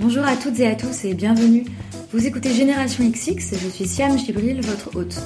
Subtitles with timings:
[0.00, 1.64] Bonjour à toutes et à tous et bienvenue.
[2.12, 5.20] Vous écoutez Génération XX, je suis Siam Gibril, votre hôte.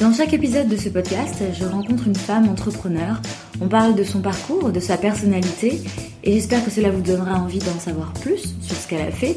[0.00, 3.20] Dans chaque épisode de ce podcast, je rencontre une femme entrepreneur.
[3.60, 5.80] On parle de son parcours, de sa personnalité
[6.22, 9.36] et j'espère que cela vous donnera envie d'en savoir plus sur ce qu'elle a fait,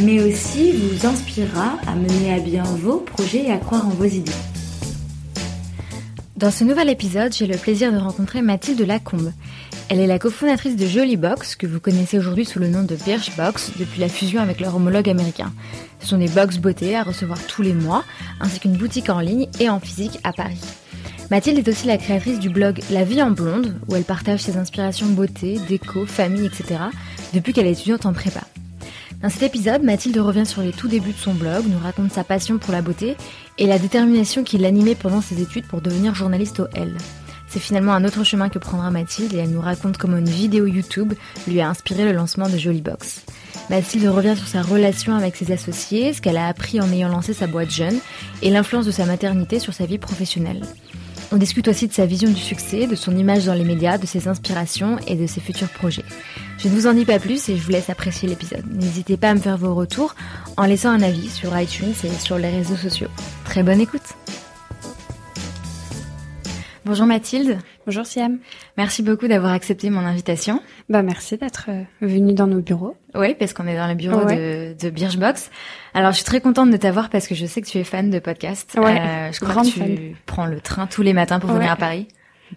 [0.00, 4.04] mais aussi vous inspirera à mener à bien vos projets et à croire en vos
[4.04, 4.32] idées.
[6.36, 9.32] Dans ce nouvel épisode, j'ai le plaisir de rencontrer Mathilde Lacombe.
[9.90, 13.72] Elle est la cofondatrice de Jollybox, que vous connaissez aujourd'hui sous le nom de Birchbox,
[13.78, 15.52] depuis la fusion avec leur homologue américain.
[16.00, 18.02] Ce sont des box beauté à recevoir tous les mois,
[18.40, 20.60] ainsi qu'une boutique en ligne et en physique à Paris.
[21.30, 24.56] Mathilde est aussi la créatrice du blog La vie en blonde, où elle partage ses
[24.56, 26.80] inspirations beauté, déco, famille, etc.,
[27.34, 28.40] depuis qu'elle est étudiante en prépa.
[29.22, 32.24] Dans cet épisode, Mathilde revient sur les tout débuts de son blog, nous raconte sa
[32.24, 33.16] passion pour la beauté
[33.58, 36.94] et la détermination qui l'animait pendant ses études pour devenir journaliste au L.
[37.54, 40.66] C'est finalement un autre chemin que prendra Mathilde et elle nous raconte comment une vidéo
[40.66, 41.12] YouTube
[41.46, 43.20] lui a inspiré le lancement de Jollybox.
[43.70, 47.32] Mathilde revient sur sa relation avec ses associés, ce qu'elle a appris en ayant lancé
[47.32, 48.00] sa boîte jeune
[48.42, 50.62] et l'influence de sa maternité sur sa vie professionnelle.
[51.30, 54.06] On discute aussi de sa vision du succès, de son image dans les médias, de
[54.06, 56.04] ses inspirations et de ses futurs projets.
[56.58, 58.64] Je ne vous en dis pas plus et je vous laisse apprécier l'épisode.
[58.68, 60.16] N'hésitez pas à me faire vos retours
[60.56, 63.10] en laissant un avis sur iTunes et sur les réseaux sociaux.
[63.44, 64.16] Très bonne écoute
[66.86, 67.58] Bonjour Mathilde.
[67.86, 68.38] Bonjour Siam.
[68.76, 70.60] Merci beaucoup d'avoir accepté mon invitation.
[70.88, 72.94] Bah merci d'être euh, venue dans nos bureaux.
[73.14, 75.50] Oui, parce qu'on est dans le bureau de, de Birchbox.
[75.94, 78.10] Alors je suis très contente de t'avoir parce que je sais que tu es fan
[78.10, 78.74] de podcasts.
[78.78, 81.76] Ouais, euh, je crois que tu prends le train tous les matins pour venir à
[81.76, 82.06] Paris.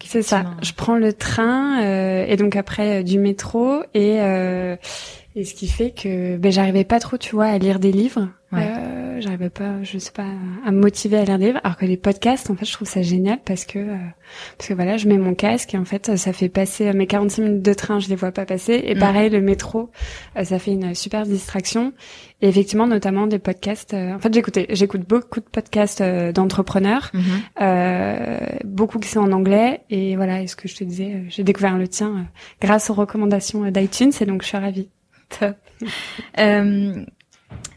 [0.04, 0.44] C'est ça.
[0.62, 4.76] Je prends le train euh, et donc après euh, du métro et euh,
[5.36, 8.28] et ce qui fait que ben j'arrivais pas trop, tu vois, à lire des livres.
[8.52, 8.68] Ouais.
[9.18, 10.28] Euh, j'arrivais pas, je sais pas,
[10.66, 11.60] à me motiver à lire des livres.
[11.64, 13.98] Alors que les podcasts, en fait, je trouve ça génial parce que euh,
[14.58, 17.42] parce que voilà, je mets mon casque et en fait, ça fait passer mes 46
[17.42, 18.82] minutes de train, je les vois pas passer.
[18.86, 19.00] Et mm.
[19.00, 19.90] pareil, le métro,
[20.38, 21.94] euh, ça fait une super distraction.
[22.42, 23.96] Et effectivement, notamment des podcasts.
[23.96, 28.64] en fait, j'écoutais, j'écoute beaucoup de podcasts d'entrepreneurs, mm-hmm.
[28.64, 29.82] beaucoup qui sont en anglais.
[29.90, 32.28] Et voilà, et ce que je te disais, j'ai découvert le tien
[32.62, 34.12] grâce aux recommandations d'iTunes.
[34.22, 34.90] Et donc, je suis ravie.
[35.30, 35.56] Top.
[36.40, 37.06] Euh,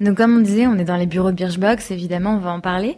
[0.01, 2.61] donc comme on disait, on est dans les bureaux de Birchbox, évidemment, on va en
[2.61, 2.97] parler.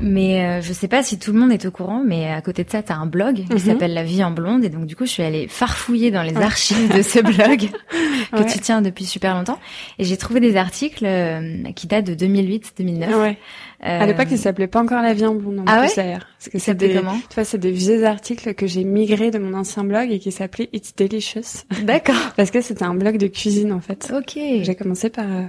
[0.00, 2.64] Mais euh, je sais pas si tout le monde est au courant, mais à côté
[2.64, 3.58] de ça, tu as un blog qui mhm.
[3.58, 4.62] s'appelle La vie en blonde.
[4.62, 7.70] Et donc, du coup, je suis allée farfouiller dans les archives de ce blog
[8.32, 9.58] que tu tiens depuis super longtemps.
[9.98, 13.14] Et j'ai trouvé des articles euh, qui datent de 2008-2009.
[13.14, 13.38] Ouais.
[13.84, 14.00] Euh...
[14.02, 15.60] À l'époque, il s'appelait pas encore La vie en blonde.
[15.60, 16.18] En ah ouais?
[16.46, 19.52] Parce que c'était comment Tu vois, c'est des vieux articles que j'ai migrés de mon
[19.52, 21.64] ancien blog et qui s'appelait It's Delicious.
[21.82, 22.14] D'accord.
[22.36, 24.12] Parce que c'était un blog de cuisine, en fait.
[24.16, 24.38] Ok.
[24.62, 25.42] J'ai commencé par, euh,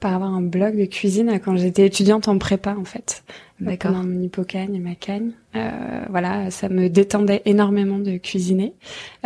[0.00, 3.22] par avoir un blog de cuisine quand j'étais étudiante en prépa, en fait.
[3.60, 3.92] D'accord.
[3.92, 5.32] Pendant mon hypocagne et ma cagne.
[5.54, 5.70] Euh,
[6.08, 8.72] voilà, ça me détendait énormément de cuisiner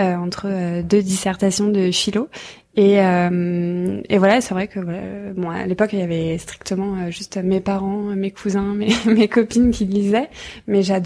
[0.01, 2.29] euh, entre euh, deux dissertations de philo.
[2.77, 5.03] Et, euh, et voilà, c'est vrai que voilà,
[5.37, 9.71] bon, à l'époque, il y avait strictement juste mes parents, mes cousins, mes, mes copines
[9.71, 10.29] qui lisaient,
[10.67, 11.04] mais j'adorais.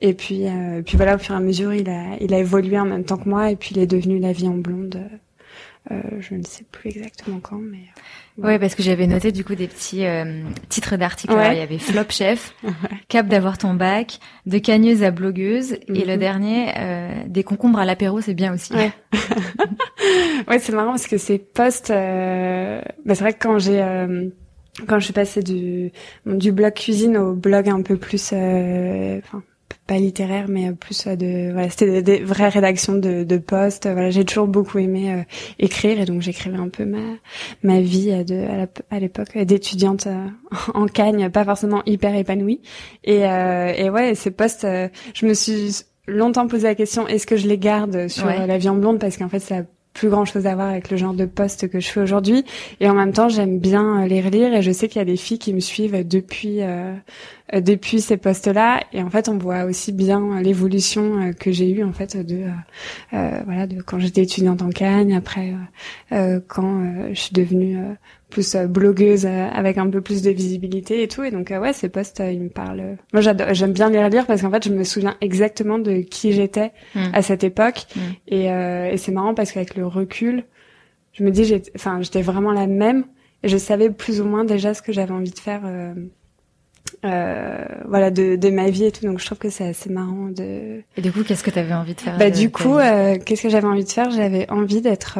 [0.00, 0.44] Et puis,
[0.84, 3.16] puis voilà, au fur et à mesure, il a, il a évolué en même temps
[3.16, 5.00] que moi, et puis il est devenu la vie en blonde.
[5.90, 7.84] je ne sais plus exactement quand, mais.
[8.38, 11.32] Oui, parce que j'avais noté du coup des petits euh, titres d'articles.
[11.32, 12.54] Il y avait Flop Chef,
[13.08, 16.18] Cap d'avoir ton bac, de cagneuse à blogueuse, et le mhm.
[16.18, 18.74] dernier, euh, des concombres à l'apéro, c'est bien aussi.
[18.74, 18.92] Ouais,
[20.48, 22.82] ouais c'est marrant parce que ces posts, euh...
[23.06, 24.28] bah, c'est vrai que quand j'ai euh,
[24.86, 25.92] quand je suis passée du
[26.26, 29.42] du blog cuisine au blog un peu plus, euh, enfin
[29.86, 34.24] pas littéraire mais plus de voilà c'était des, vraies rédactions de, de postes voilà j'ai
[34.24, 35.22] toujours beaucoup aimé euh,
[35.58, 37.14] écrire et donc j'écrivais un peu ma
[37.62, 38.46] ma vie euh, de
[38.90, 40.26] à l'époque d'étudiante euh,
[40.74, 42.60] en Cagne pas forcément hyper épanouie.
[43.04, 44.66] Et et ouais ces postes
[45.14, 48.76] je me suis longtemps posé la question est-ce que je les garde sur la en
[48.76, 48.98] blonde?
[48.98, 49.62] Parce qu'en fait ça
[49.96, 52.44] plus grand chose à voir avec le genre de poste que je fais aujourd'hui.
[52.80, 55.16] Et en même temps, j'aime bien les relire et je sais qu'il y a des
[55.16, 56.58] filles qui me suivent depuis
[57.54, 58.80] euh, depuis ces postes-là.
[58.92, 62.42] Et en fait, on voit aussi bien l'évolution euh, que j'ai eue en fait de
[63.14, 65.54] euh, voilà de quand j'étais étudiante en Cagne, après
[66.48, 66.82] quand
[67.12, 67.78] je suis devenue
[68.42, 71.24] plus blogueuse avec un peu plus de visibilité et tout.
[71.24, 72.96] Et donc ouais ces posts ils me parlent.
[73.12, 76.72] Moi j'aime bien les relire parce qu'en fait je me souviens exactement de qui j'étais
[76.94, 77.00] mmh.
[77.12, 77.86] à cette époque.
[77.94, 78.00] Mmh.
[78.28, 80.44] et, et c'est marrant parce qu'avec le recul
[81.18, 83.04] je me dis enfin j'étais vraiment la même
[83.42, 85.94] et je savais plus ou moins déjà ce que j'avais envie de faire euh,
[87.04, 89.04] euh, voilà de, de, ma vie et tout.
[89.06, 91.74] Donc je trouve que c'est assez marrant de et du coup qu'est-ce que tu avais
[91.74, 94.10] envie de faire bah du coup euh, qu'est-ce que j'avais envie de faire?
[94.10, 95.18] J'avais envie d'être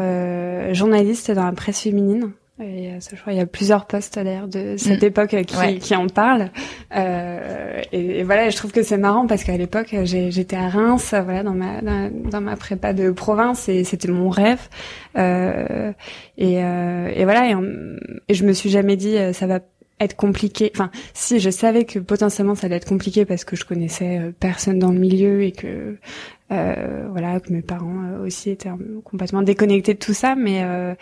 [0.73, 4.49] journaliste dans la presse féminine Et euh, je crois il y a plusieurs posts d'ailleurs
[4.49, 5.07] de cette mm.
[5.07, 6.51] époque qui, qui en parlent.
[6.97, 11.43] Euh, et, voilà, je trouve que c'est marrant parce qu'à l'époque, j'étais à Reims, voilà,
[11.43, 14.69] dans ma dans, ma prépa de province, et c'était mon rêve.
[15.19, 15.93] Euh,
[16.39, 17.55] et, euh, et voilà, et,
[18.29, 19.61] et, je me suis jamais dit ça va
[20.01, 20.71] être compliqué.
[20.75, 24.33] Enfin, si je savais que potentiellement ça allait être compliqué parce que je connaissais euh,
[24.39, 25.97] personne dans le milieu et que
[26.53, 28.71] euh, voilà que mes parents euh, aussi étaient
[29.05, 30.95] complètement déconnectés de tout ça, mais euh,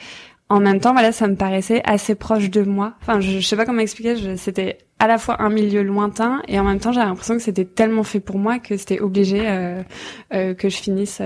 [0.54, 2.94] en même temps, voilà, ça me paraissait assez proche de moi.
[3.00, 4.36] Enfin, je, je sais pas comment expliquer.
[4.36, 7.64] C'était à la fois un milieu lointain et en même temps, j'avais l'impression que c'était
[7.64, 9.82] tellement fait pour moi que c'était obligé euh,
[10.32, 11.20] euh, que je finisse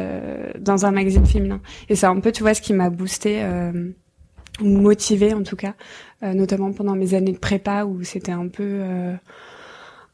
[0.59, 1.61] dans un magazine féminin.
[1.89, 3.43] Et c'est un peu, tu vois, ce qui m'a boosté
[4.61, 5.75] ou motivée en tout cas,
[6.23, 9.15] euh, notamment pendant mes années de prépa où c'était un peu euh,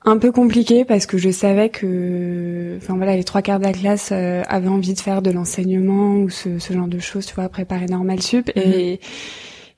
[0.04, 3.72] un peu compliqué parce que je savais que, enfin voilà, les trois quarts de la
[3.72, 7.34] classe euh, avaient envie de faire de l'enseignement ou ce, ce, genre de choses, tu
[7.34, 8.98] vois, préparer normal sup et mhm.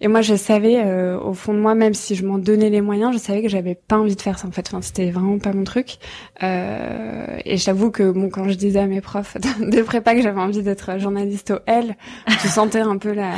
[0.01, 0.83] et moi, je savais
[1.15, 3.75] au fond de moi, même si je m'en donnais les moyens, je savais que j'avais
[3.75, 4.47] pas envie de faire ça.
[4.47, 5.99] En fait, enfin, c'était vraiment pas mon truc.
[6.43, 10.41] Euh, et j'avoue que bon, quand je disais à mes profs de prépa que j'avais
[10.41, 11.97] envie d'être journaliste au L,
[12.29, 13.33] je sentais un peu la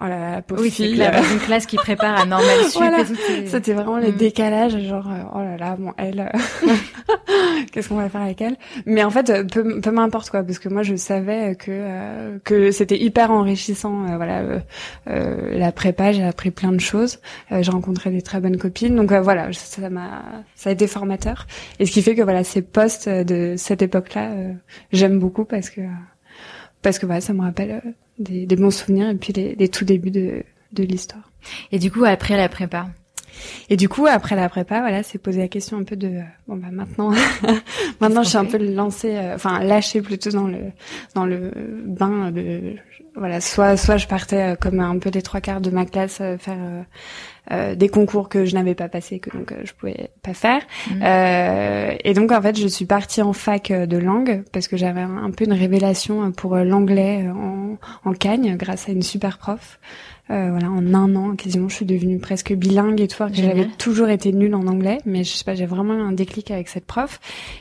[0.00, 0.94] oh là là, pauvre oui, fille.
[0.94, 3.04] Clair, une classe qui prépare à normal sup voilà.
[3.46, 4.16] C'était vraiment les mm.
[4.16, 6.30] décalages, genre euh, oh là là, bon elle,
[7.72, 8.56] qu'est-ce qu'on va faire avec elle?
[8.86, 12.70] Mais en fait, peu, peu m'importe quoi, parce que moi je savais que euh, que
[12.70, 14.06] c'était hyper enrichissant.
[14.08, 14.42] Euh, voilà,
[15.08, 17.20] euh, la prépa, j'ai appris plein de choses.
[17.50, 20.22] j'ai rencontré des très bonnes copines, donc voilà, ça m'a,
[20.54, 21.46] ça a été formateur.
[21.78, 24.30] Et ce qui fait que voilà, ces postes de cette époque-là,
[24.92, 25.80] j'aime beaucoup parce que
[26.82, 27.82] parce que voilà, ça me rappelle
[28.18, 30.42] des, des, bons souvenirs et puis les, les tout débuts de,
[30.72, 31.30] de l'histoire.
[31.72, 32.88] Et du coup, après la prépa?
[33.68, 36.56] Et du coup, après la prépa, voilà, c'est poser la question un peu de bon
[36.56, 37.12] bah maintenant,
[38.00, 40.58] maintenant je suis un peu lancée, euh, enfin lâchée plutôt dans le
[41.14, 41.52] dans le
[41.84, 42.76] bain de
[43.16, 46.18] voilà, soit soit je partais euh, comme un peu les trois quarts de ma classe
[46.20, 46.56] euh, faire
[47.50, 50.62] euh, des concours que je n'avais pas passé que donc je pouvais pas faire.
[50.90, 51.02] Mmh.
[52.04, 55.30] et donc en fait, je suis partie en fac de langue parce que j'avais un,
[55.30, 59.80] peu une révélation pour l'anglais en, en Cagne grâce à une super prof.
[60.30, 63.26] voilà, en un an, quasiment, je suis devenue presque bilingue et tout.
[63.26, 66.50] Que j'avais toujours été nulle en anglais, mais je sais pas, j'ai vraiment un déclic
[66.50, 67.20] avec cette prof.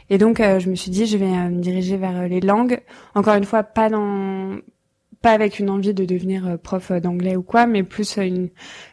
[0.10, 2.80] Et donc, je me suis dit, je vais me diriger vers les langues.
[3.16, 4.60] Encore une fois, pas dans
[5.22, 8.22] pas avec une envie de devenir euh, prof euh, d'anglais ou quoi, mais plus euh,
[8.22, 8.50] une,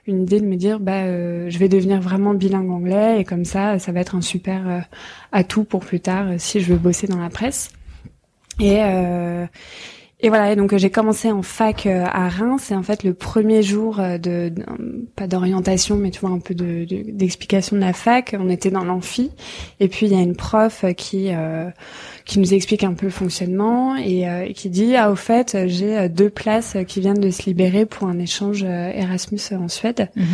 [0.06, 3.78] une idée de me dire bah je vais devenir vraiment bilingue anglais et comme ça
[3.78, 4.86] ça va être un super
[5.32, 7.70] atout pour plus tard si je veux bosser dans la presse.
[8.60, 8.80] Et
[10.20, 12.70] et voilà, et donc j'ai commencé en fac à Reims.
[12.70, 14.52] Et en fait, le premier jour de,
[15.14, 18.84] pas d'orientation, mais tu vois un peu de d'explication de, la fac, on était dans
[18.84, 19.30] l'amphi.
[19.80, 21.30] Et puis il y a une prof qui
[22.26, 25.96] qui nous explique un peu le fonctionnement et, euh, qui dit ah au fait j'ai
[25.96, 30.10] euh, deux places qui viennent de se libérer pour un échange euh, Erasmus en Suède.
[30.16, 30.26] Mhm.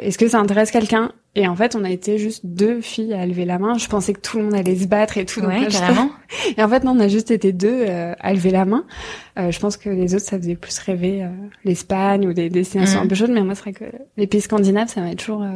[0.00, 1.12] Est-ce que ça intéresse quelqu'un?
[1.38, 3.78] Et en fait, on a été juste deux filles à lever la main.
[3.78, 5.40] Je pensais que tout le monde allait se battre et tout.
[5.40, 6.10] Ouais, carrément.
[6.56, 8.84] Et en fait, non, on a juste été deux euh, à lever la main.
[9.38, 11.28] Euh, je pense que les autres, ça faisait plus rêver euh,
[11.64, 13.04] l'Espagne ou des destinations mm.
[13.04, 13.30] un peu chaudes.
[13.30, 13.84] Mais moi, c'est vrai que
[14.16, 15.46] les pays scandinaves, ça m'a toujours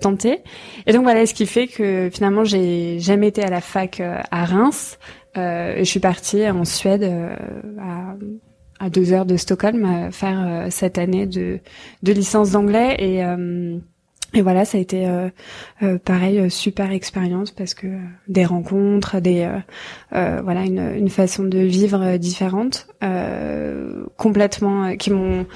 [0.00, 0.40] tenté.
[0.88, 4.44] Et donc voilà, ce qui fait que finalement, j'ai jamais été à la fac à
[4.44, 4.98] Reims.
[5.36, 7.08] et je suis partie en Suède
[7.80, 8.16] à
[8.80, 11.60] à deux heures de Stockholm faire cette année de,
[12.02, 13.22] de licence d'anglais et
[14.34, 15.28] et voilà, ça a été euh,
[15.82, 17.98] euh pareil, euh, super expérience parce que euh,
[18.28, 19.48] des rencontres, des
[20.10, 22.86] voilà une, une, façon de vivre différente,
[24.16, 25.46] complètement, qui m'ont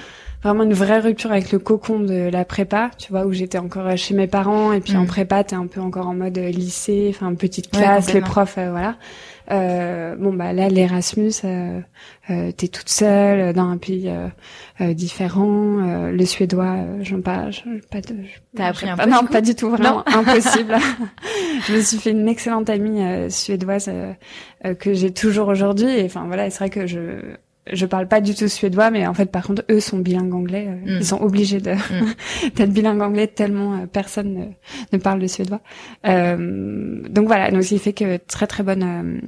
[0.43, 3.97] vraiment une vraie rupture avec le cocon de la prépa, tu vois, où j'étais encore
[3.97, 5.07] chez mes parents et puis en mm.
[5.07, 8.97] prépa t'es un peu encore en mode lycée, enfin petite classe, les profs, voilà.
[9.51, 11.81] Euh, bon bah là l'Erasmus, euh,
[12.31, 14.11] euh, t'es toute seule dans un pays
[14.81, 16.11] euh, différent.
[16.11, 17.49] le suédois, j'en pas,
[17.91, 18.17] pas de.
[18.57, 20.77] T'as appris un peu Non, pas du tout, vraiment impossible.
[21.67, 23.91] je me suis fait une excellente amie suédoise
[24.79, 25.89] que j'ai toujours aujourd'hui.
[25.91, 27.37] Et enfin voilà, c'est vrai que je
[27.73, 30.67] je parle pas du tout suédois, mais en fait, par contre, eux sont bilingues anglais.
[30.67, 30.89] Mm.
[30.99, 32.51] Ils sont obligés de mm.
[32.55, 34.45] d'être bilingues anglais tellement personne ne,
[34.97, 35.61] ne, parle le suédois.
[36.07, 39.21] Euh, donc voilà, donc il fait que très très bonne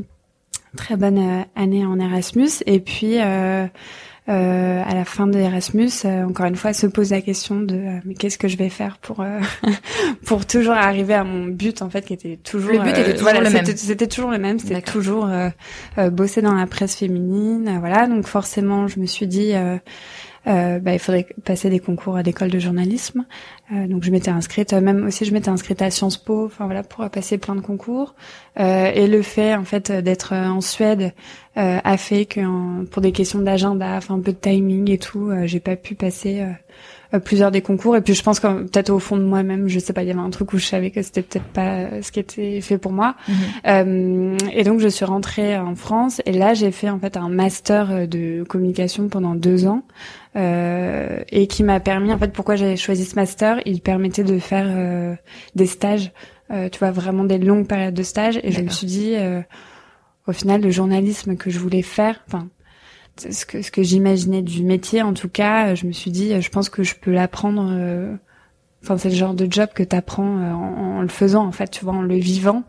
[0.76, 2.62] très bonne année en Erasmus.
[2.66, 3.18] Et puis
[4.28, 7.74] euh, à la fin de Erasmus, euh, encore une fois, se pose la question de
[7.74, 9.24] euh, mais qu'est-ce que je vais faire pour
[10.26, 13.32] pour toujours arriver à mon but en fait qui était toujours le but était toujours
[13.32, 13.64] le même.
[13.64, 15.30] C'était toujours le même, c'était toujours
[16.12, 18.06] bosser dans la presse féminine, voilà.
[18.06, 19.52] Donc forcément, je me suis dit
[20.46, 23.26] euh, bah, il faudrait passer des concours à l'école de journalisme.
[23.72, 26.82] Euh, donc je m'étais inscrite, même aussi je m'étais inscrite à Sciences Po, enfin voilà,
[26.82, 28.14] pour passer plein de concours.
[28.56, 31.12] et le fait en fait d'être en Suède
[31.56, 35.60] a fait que pour des questions d'agenda, enfin un peu de timing et tout, j'ai
[35.60, 36.46] pas pu passer euh,
[37.24, 37.96] plusieurs des concours.
[37.96, 40.10] Et puis je pense que peut-être au fond de moi-même je sais pas il y
[40.10, 42.92] avait un truc où je savais que c'était peut-être pas ce qui était fait pour
[42.92, 43.14] moi.
[43.28, 43.34] Mhm.
[43.66, 46.20] euh, et donc je suis rentrée en France.
[46.26, 49.82] Et là j'ai fait en fait un master de communication pendant deux ans
[50.36, 53.60] euh, et qui m'a permis en fait pourquoi j'avais choisi ce master.
[53.64, 55.14] Il permettait de faire euh,
[55.54, 56.12] des stages
[56.50, 59.14] euh, tu vois vraiment des longues périodes de stages et je me suis dit
[60.26, 62.48] au final le journalisme que je voulais faire enfin
[63.20, 66.48] ce que, ce que j'imaginais du métier, en tout cas, je me suis dit, je
[66.50, 67.70] pense que je peux l'apprendre.
[67.72, 68.14] Euh,
[68.82, 71.70] enfin, c'est le genre de job que t'apprends euh, en, en, le faisant, en fait,
[71.70, 72.64] tu vois, en le vivant.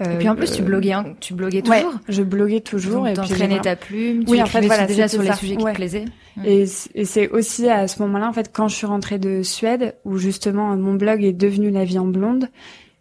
[0.00, 1.76] Euh, et puis en plus, tu bloguais, hein, tu bloguais toujours.
[1.76, 3.04] Ouais, je bloguais toujours.
[3.04, 4.24] Donc, et t'entraînais ta plume.
[4.24, 6.06] Tu oui, en fait, voilà, déjà sur les sujets qui te plaisaient.
[6.44, 9.94] Et, et c'est aussi à ce moment-là, en fait, quand je suis rentrée de Suède,
[10.04, 12.48] où justement mon blog est devenu La vie en blonde,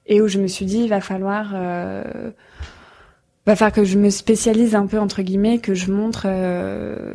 [0.05, 2.03] et où je me suis dit, il va falloir euh,
[3.45, 7.13] va faire que je me spécialise un peu entre guillemets, que je montre euh,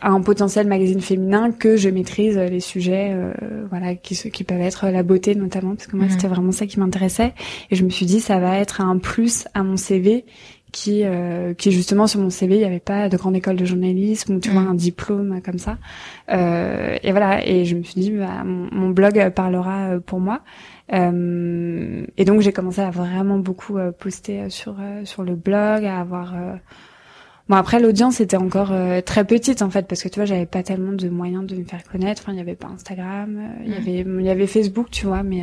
[0.00, 3.32] à un potentiel magazine féminin que je maîtrise les sujets, euh,
[3.68, 6.12] voilà, qui qui peuvent être la beauté notamment, parce que moi mhm.
[6.12, 7.34] c'était vraiment ça qui m'intéressait.
[7.70, 10.24] Et je me suis dit ça va être un plus à mon CV
[10.72, 13.64] qui euh, qui justement sur mon CV il n'y avait pas de grande école de
[13.64, 14.68] journalisme ou tu vois mhm.
[14.68, 15.76] un diplôme comme ça
[16.30, 20.40] euh, et voilà et je me suis dit bah, mon, mon blog parlera pour moi
[20.40, 25.84] euh, et donc j'ai commencé à vraiment beaucoup euh, poster euh, sur sur le blog,
[25.84, 26.34] à avoir
[27.48, 28.72] Bon après l'audience était encore
[29.04, 31.64] très petite en fait parce que tu vois j'avais pas tellement de moyens de me
[31.64, 32.22] faire connaître.
[32.22, 33.76] Enfin il y avait pas Instagram, il y mm.
[33.76, 35.42] avait il y avait Facebook tu vois mais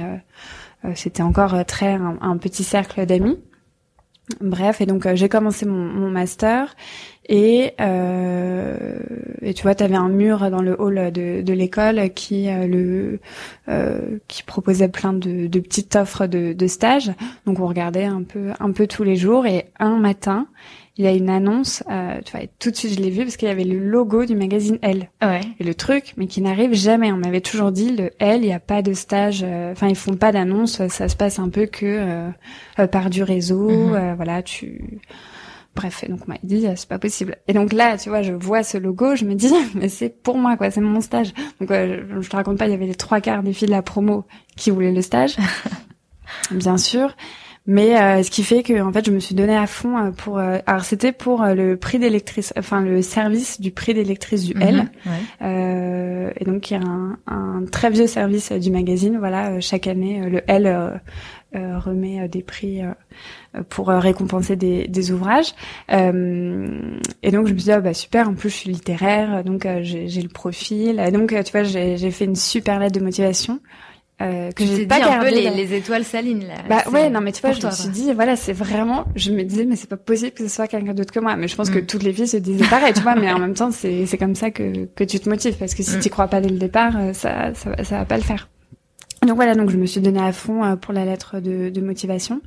[0.95, 3.37] c'était encore très un petit cercle d'amis.
[4.41, 6.75] Bref, et donc euh, j'ai commencé mon, master
[7.27, 8.99] et euh,
[9.41, 13.19] et tu vois, tu avais un mur dans le hall de, l'école qui euh, le
[14.27, 17.11] qui proposait plein de, de petites offres de, de stages.
[17.45, 20.47] Donc on regardait un peu un peu tous les jours et un matin,
[20.99, 23.37] il y a une annonce, euh, tu vois, tout de suite je l'ai vu parce
[23.37, 25.09] qu'il y avait le logo du magazine Elle.
[25.21, 25.39] Ouais.
[25.57, 27.09] Et le truc, mais qui n'arrive jamais.
[27.13, 29.95] On m'avait toujours dit, le Elle, il n'y a pas de stage, euh, enfin ils
[29.95, 31.85] font pas d'annonce, ça se passe un peu que
[32.77, 34.15] euh, par du réseau, mhm.
[34.17, 34.99] voilà, tu...
[35.73, 37.37] Bref, et donc on m'a dit c'est pas possible.
[37.47, 40.37] Et donc là, tu vois, je vois ce logo, je me dis mais c'est pour
[40.37, 41.33] moi quoi, c'est mon stage.
[41.61, 43.73] Donc je, je te raconte pas, il y avait les trois quarts des filles de
[43.73, 44.25] la promo
[44.57, 45.37] qui voulaient le stage,
[46.51, 47.15] bien sûr.
[47.71, 50.09] Mais euh, ce qui fait que en fait je me suis donnée à fond euh,
[50.09, 54.55] pour euh, alors c'était pour le prix d'électrice enfin le service du prix d'électrice du
[54.59, 54.89] L.
[55.05, 59.19] Mhm, et donc il y a un, un, très vieux service du magazine.
[59.19, 60.99] Voilà chaque année le L
[61.53, 62.81] remet des prix
[63.69, 65.53] pour récompenser des, des ouvrages.
[65.89, 69.67] Et donc je me suis dit ah, bah super en plus je suis littéraire donc
[69.83, 70.99] j'ai le profil.
[70.99, 73.59] Et donc tu vois j'ai fait une super lettre de motivation
[74.21, 75.27] euh, que j'ai pas gardé.
[75.27, 76.55] Un peu les, les, étoiles salines là.
[76.67, 79.43] Bah ouais, non mais tu vois, je me suis dit voilà, c'est vraiment, je me
[79.43, 81.37] disais mais c'est pas possible que ce soit quelqu'un d'autre que moi.
[81.37, 81.85] Mais je pense que mm.
[81.85, 83.15] toutes les filles se disaient pareil, tu vois.
[83.15, 85.83] Mais en même temps, c'est c'est comme ça que que tu te motives parce que
[85.83, 85.99] si mm.
[86.01, 88.49] tu crois pas dès le départ, euh, ça ça ça va pas le faire.
[89.25, 91.81] Donc voilà, donc je me suis donné à fond euh, pour la lettre de, de
[91.81, 92.41] motivation.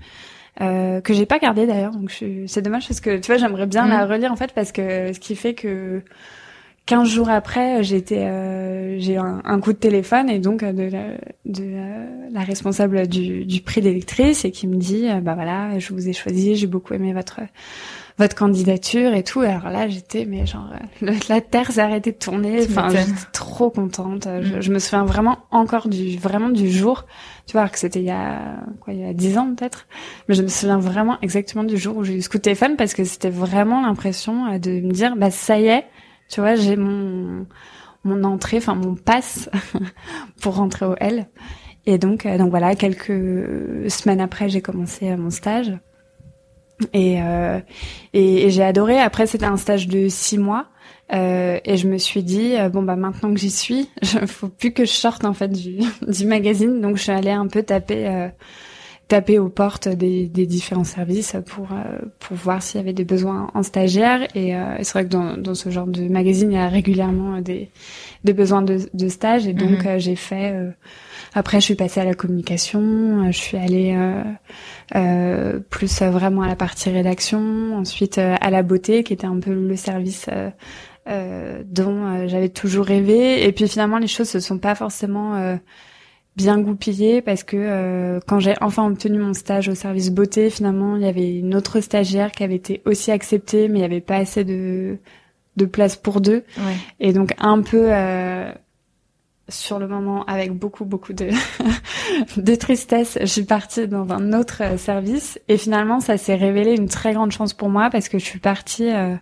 [0.61, 2.11] Euh, que j'ai pas gardée d'ailleurs donc
[2.47, 4.11] c'est dommage parce que tu vois j'aimerais bien la mm.
[4.11, 6.03] relire en fait parce que ce qui fait que
[6.87, 10.83] 15 jours après, j'ai été, euh, j'ai un, un, coup de téléphone et donc de
[10.83, 11.05] la,
[11.45, 15.93] de la, responsable du, du prix d'électrice et qui me dit, euh, bah voilà, je
[15.93, 17.41] vous ai choisi, j'ai beaucoup aimé votre
[18.19, 19.41] votre candidature et tout.
[19.41, 20.69] Alors là, j'étais, mais genre,
[21.29, 22.65] la terre s'est arrêtée de tourner.
[22.65, 24.29] Enfin, j'étais trop contente.
[24.43, 24.61] Je, mm.
[24.61, 27.07] je, me souviens vraiment encore du, vraiment du jour.
[27.47, 29.87] Tu vois, que c'était il y a, quoi, il y a dix ans peut-être.
[30.29, 32.77] Mais je me souviens vraiment exactement du jour où j'ai eu ce coup de téléphone
[32.77, 35.85] parce que c'était vraiment l'impression euh, de me dire, bah ça y est,
[36.33, 37.47] tu vois, j'ai mon
[38.05, 39.49] mon entrée, enfin mon passe
[40.41, 41.29] pour rentrer au L.
[41.85, 45.73] Et donc, euh, donc voilà, quelques semaines après, j'ai commencé euh, mon stage.
[46.93, 47.61] Et, euh,
[48.13, 48.99] et, j'ai adoré.
[48.99, 50.67] Après, c'était un stage de six mois.
[51.13, 54.73] Euh, et je me suis dit bon bah maintenant que j'y suis, il faut plus
[54.73, 56.81] que je sorte en fait du, du magazine.
[56.81, 58.31] Donc je suis allée un peu taper
[59.09, 63.05] taper aux portes des, des différents services pour euh, pour voir s'il y avait des
[63.05, 64.27] besoins en stagiaire.
[64.35, 67.41] Et, euh, c'est vrai que dans, dans ce genre de magazine il y a régulièrement
[67.41, 67.69] des
[68.25, 69.47] des besoins de, de stage.
[69.47, 69.87] Et donc mhm.
[69.87, 70.55] euh, j'ai fait
[71.35, 73.97] après je suis passée à la communication je suis allée
[75.71, 79.77] plus vraiment à la partie rédaction ensuite à la beauté qui était un peu le
[79.77, 80.29] service
[81.07, 83.45] dont j'avais toujours rêvé.
[83.45, 85.59] Et puis finalement les choses se sont pas forcément
[86.37, 90.97] bien goupillé parce que euh, quand j'ai enfin obtenu mon stage au service beauté, finalement,
[90.97, 94.01] il y avait une autre stagiaire qui avait été aussi acceptée, mais il n'y avait
[94.01, 94.99] pas assez de
[95.57, 96.45] de place pour deux.
[96.59, 96.77] Ouais.
[97.01, 98.51] Et donc un peu euh,
[99.49, 101.29] sur le moment, avec beaucoup beaucoup de
[102.37, 105.39] de tristesse, je suis partie dans un autre euh, service.
[105.49, 108.39] Et finalement, ça s'est révélé une très grande chance pour moi parce que je suis
[108.39, 109.15] partie euh,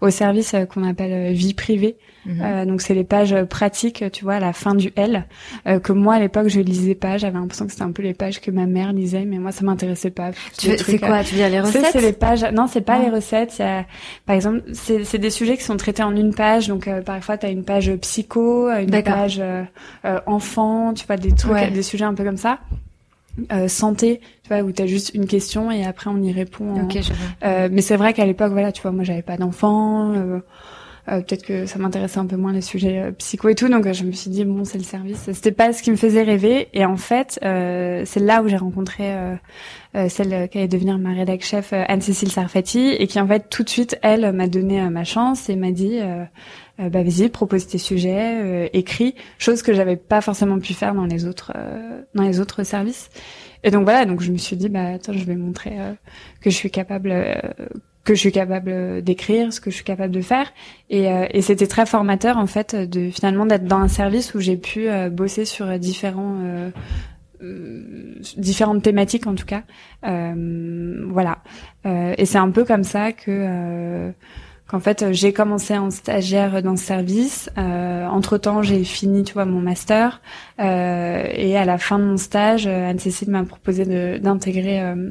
[0.00, 1.96] au service euh, qu'on appelle euh, vie privée.
[2.24, 2.40] Mhm.
[2.40, 5.26] Euh, donc c'est les pages pratiques, tu vois, à la fin du L,
[5.66, 7.18] euh, que moi à l'époque je lisais pas.
[7.18, 9.64] J'avais l'impression que c'était un peu les pages que ma mère lisait, mais moi ça
[9.64, 10.30] m'intéressait pas.
[10.58, 11.24] Tu C'est quoi?
[11.24, 11.86] Tu veux dire les Tu recettes?
[11.92, 12.44] c'est les pages.
[12.52, 13.58] Non, c'est pas les recettes.
[13.58, 13.84] y a-
[14.24, 16.68] par exemple, c'est des sujets qui sont traités en une page.
[16.68, 19.62] Donc euh, parfois t'as une page psycho, une page euh,
[20.04, 21.70] euh, enfant, tu vois des trucs, Ouais.
[21.70, 22.58] des sujets un peu comme ça.
[23.50, 26.82] Euh, santé, tu vois, où t'as juste une question et après on y répond.
[26.82, 26.98] en- je
[27.44, 30.12] euh, mais c'est vrai qu'à l'époque, voilà, tu vois, moi j'avais pas d'enfant.
[30.12, 30.38] euh,
[31.08, 33.86] euh, peut-être que ça m'intéressait un peu moins les sujets euh, psycho et tout, donc
[33.86, 35.30] euh, je me suis dit bon, c'est le service.
[35.32, 38.56] C'était pas ce qui me faisait rêver, et en fait, euh, c'est là où j'ai
[38.56, 39.12] rencontré
[40.08, 43.68] celle qui allait devenir ma rédac chef, Anne-Cécile Sarfati, et qui en fait tout de
[43.68, 45.98] suite, elle m'a donné ma chance et m'a dit.
[46.78, 51.26] Bah vas-y, propose tes sujets, écris, chose que j'avais pas forcément pu faire dans les
[51.26, 51.52] autres
[52.14, 53.10] dans les autres services.
[53.62, 55.76] Et donc voilà, donc je me suis dit bah attends, je vais montrer
[56.40, 57.12] que je suis capable
[58.04, 60.52] que je suis capable d'écrire, ce que je suis capable de faire.
[60.90, 64.40] Et, euh, et c'était très formateur en fait de finalement d'être dans un service où
[64.40, 66.70] j'ai pu euh, bosser sur différents euh,
[67.42, 67.82] euh,
[68.36, 69.62] différentes thématiques en tout cas.
[70.06, 71.38] Euh, voilà.
[71.86, 74.10] Euh, et c'est un peu comme ça que euh,
[74.66, 77.50] qu'en fait j'ai commencé en stagiaire dans ce service.
[77.58, 80.20] Euh, entre temps j'ai fini tu vois mon master
[80.60, 83.84] Euh, et à la fin de mon stage euh, Anne-Cécile m'a proposé
[84.18, 85.10] d'intégrer euh,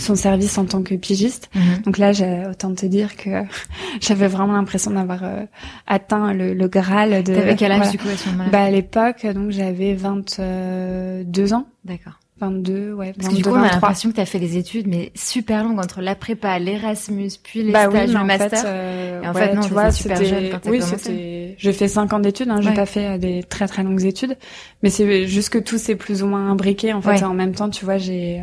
[0.00, 1.50] son service en tant que pigiste.
[1.54, 1.82] Mhm.
[1.84, 3.30] Donc là, j'ai autant te dire que
[4.00, 5.44] j'avais vraiment l'impression d'avoir euh,
[5.86, 7.34] atteint le, le graal de.
[7.34, 7.90] T'avais quel âge voilà.
[7.92, 8.50] du coup à ce moment-là?
[8.50, 12.14] Bah à l'époque, donc j'avais 22 ans, D'accord.
[12.40, 13.74] 22, ouais, Parce que 22, du coup, on a 23.
[13.80, 17.70] l'impression que t'as fait des études, mais super longues entre la prépa, l'Erasmus, puis les
[17.70, 18.50] Bah oui, stages, mais le en master.
[18.50, 20.96] fait, euh, Et en ouais, fait, non, tu vois, super c'était- jeune quand oui, commencé.
[20.96, 21.54] c'était.
[21.58, 22.74] J'ai fait cinq ans d'études, hein, j'ai Ouais.
[22.74, 24.38] pas fait euh, des très très longues études,
[24.82, 26.94] mais c'est juste que tout s'est plus ou moins imbriqué.
[26.94, 27.24] En fait, Ouais.
[27.24, 28.42] en même temps, tu vois, j'ai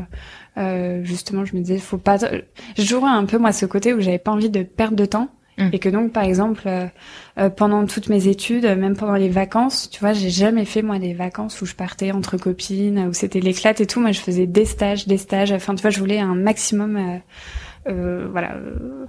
[0.58, 2.18] euh, justement, je me disais, faut pas.
[2.76, 5.30] Toujours eu un peu moi ce côté où j'avais pas envie de perdre de temps.
[5.60, 5.70] Mm.
[5.74, 6.86] Et que donc, par exemple, euh,
[7.40, 11.00] euh, pendant toutes mes études, même pendant les vacances, tu vois, j'ai jamais fait moi
[11.00, 14.00] des vacances où je partais entre copines, où c'était l'éclate et tout.
[14.00, 15.52] Moi, je faisais des stages, des stages.
[15.52, 17.18] Enfin, tu vois, je voulais un maximum, euh,
[17.92, 19.06] euh, voilà, euh,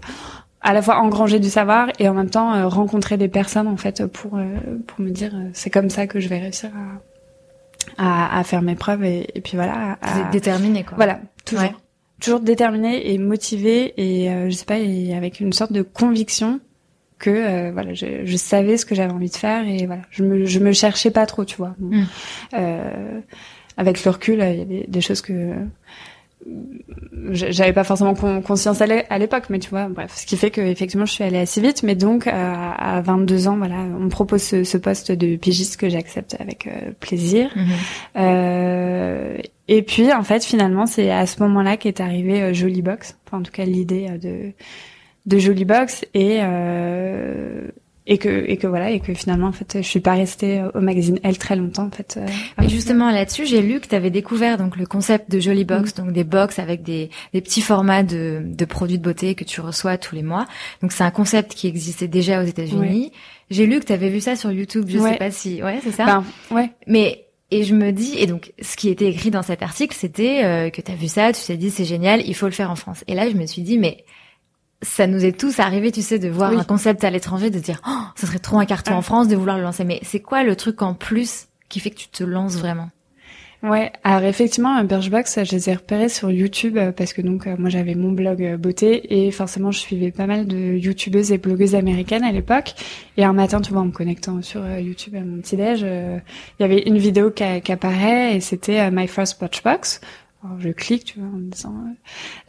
[0.62, 3.76] à la fois engranger du savoir et en même temps euh, rencontrer des personnes en
[3.76, 4.44] fait pour euh,
[4.86, 7.00] pour me dire euh, c'est comme ça que je vais réussir à
[7.96, 9.98] à, à faire mes preuves et, et puis voilà.
[10.02, 10.96] à- T'es déterminé, quoi.
[10.96, 11.62] voilà, toujours.
[11.64, 11.74] Ouais.
[12.20, 16.58] Toujours déterminé et motivé et euh, je sais pas et avec une sorte de conviction
[17.20, 20.24] que euh, voilà, je, je savais ce que j'avais envie de faire et voilà, je
[20.24, 21.74] me je me cherchais pas trop, tu vois.
[21.78, 21.96] Bon.
[21.96, 22.06] Mm.
[22.54, 23.20] Euh,
[23.76, 25.52] avec le recul, il y a des, des choses que
[27.32, 30.36] j'avais pas forcément con- conscience à l'é- à l'époque, mais tu vois, bref, ce qui
[30.36, 34.04] fait que effectivement je suis allée assez vite, mais donc à 22 ans, voilà, on
[34.04, 37.50] me propose ce, ce poste de pigiste que j'accepte avec euh, plaisir.
[37.56, 37.66] Mhm.
[38.16, 38.47] Euh,
[39.68, 43.38] et puis en fait finalement c'est à ce moment-là qu'est arrivé euh, Jolie Box, enfin
[43.38, 44.52] en tout cas l'idée euh, de
[45.26, 47.68] de Jolie Box et euh,
[48.10, 50.70] et que et que voilà et que finalement en fait je suis pas restée euh,
[50.74, 52.18] au magazine Elle très longtemps en fait.
[52.58, 55.92] Mais justement là-dessus, j'ai lu que tu avais découvert donc le concept de Jolie Box,
[55.92, 56.02] Mm.
[56.04, 59.60] donc des box avec des, des petits formats de, de produits de beauté que tu
[59.60, 60.46] reçois tous les mois.
[60.80, 63.12] Donc c'est un concept qui existait déjà aux États-Unis.
[63.50, 65.12] J'ai lu que tu avais vu ça sur YouTube, je Ouais.
[65.12, 66.06] sais pas si ouais, c'est ça?
[66.06, 66.70] Ben, ouais.
[66.86, 70.44] Mais et je me dis et donc ce qui était écrit dans cet article, c'était
[70.44, 72.70] euh, que tu as vu ça, tu t'es dit c'est génial, il faut le faire
[72.70, 73.04] en France.
[73.08, 74.04] Et là, je me suis dit mais
[74.82, 76.58] ça nous est tous arrivé, tu sais, de voir Oui.
[76.58, 78.98] un concept à l'étranger, de dire, oh, ça serait trop un carton Ah.
[78.98, 79.82] en France, de vouloir le lancer.
[79.84, 82.88] Mais c'est quoi le truc en plus qui fait que tu te lances vraiment?
[83.64, 87.48] Ouais, alors effectivement, euh, Birchbox, je les ai repérés sur YouTube euh, parce que donc
[87.48, 91.32] euh, moi j'avais mon blog euh, beauté et forcément je suivais pas mal de youtubeuses
[91.32, 92.74] et blogueuses américaines à l'époque.
[93.16, 96.22] Et un matin, tu vois, en me connectant sur YouTube à mon petit déj, il
[96.60, 100.00] y avait une vidéo qui, apparaît et c'était My First Birchbox.
[100.44, 101.74] Alors, je clique, tu vois, en me disant.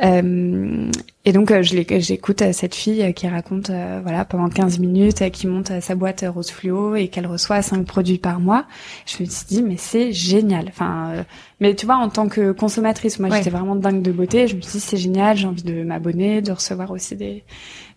[0.04, 0.91] euh, euh,
[1.25, 5.47] et donc euh, je j'écoute cette fille qui raconte, euh, voilà, pendant 15 minutes, qui
[5.47, 8.65] monte sa boîte rose fluo et qu'elle reçoit 5 produits par mois.
[9.08, 10.65] Je me suis dit mais c'est génial.
[10.69, 11.23] Enfin, euh,
[11.60, 13.38] mais tu vois en tant que consommatrice, moi Ouais.
[13.38, 14.47] j'étais vraiment dingue de beauté.
[14.47, 17.43] Je me suis dit c'est génial, j'ai envie de m'abonner, de recevoir aussi des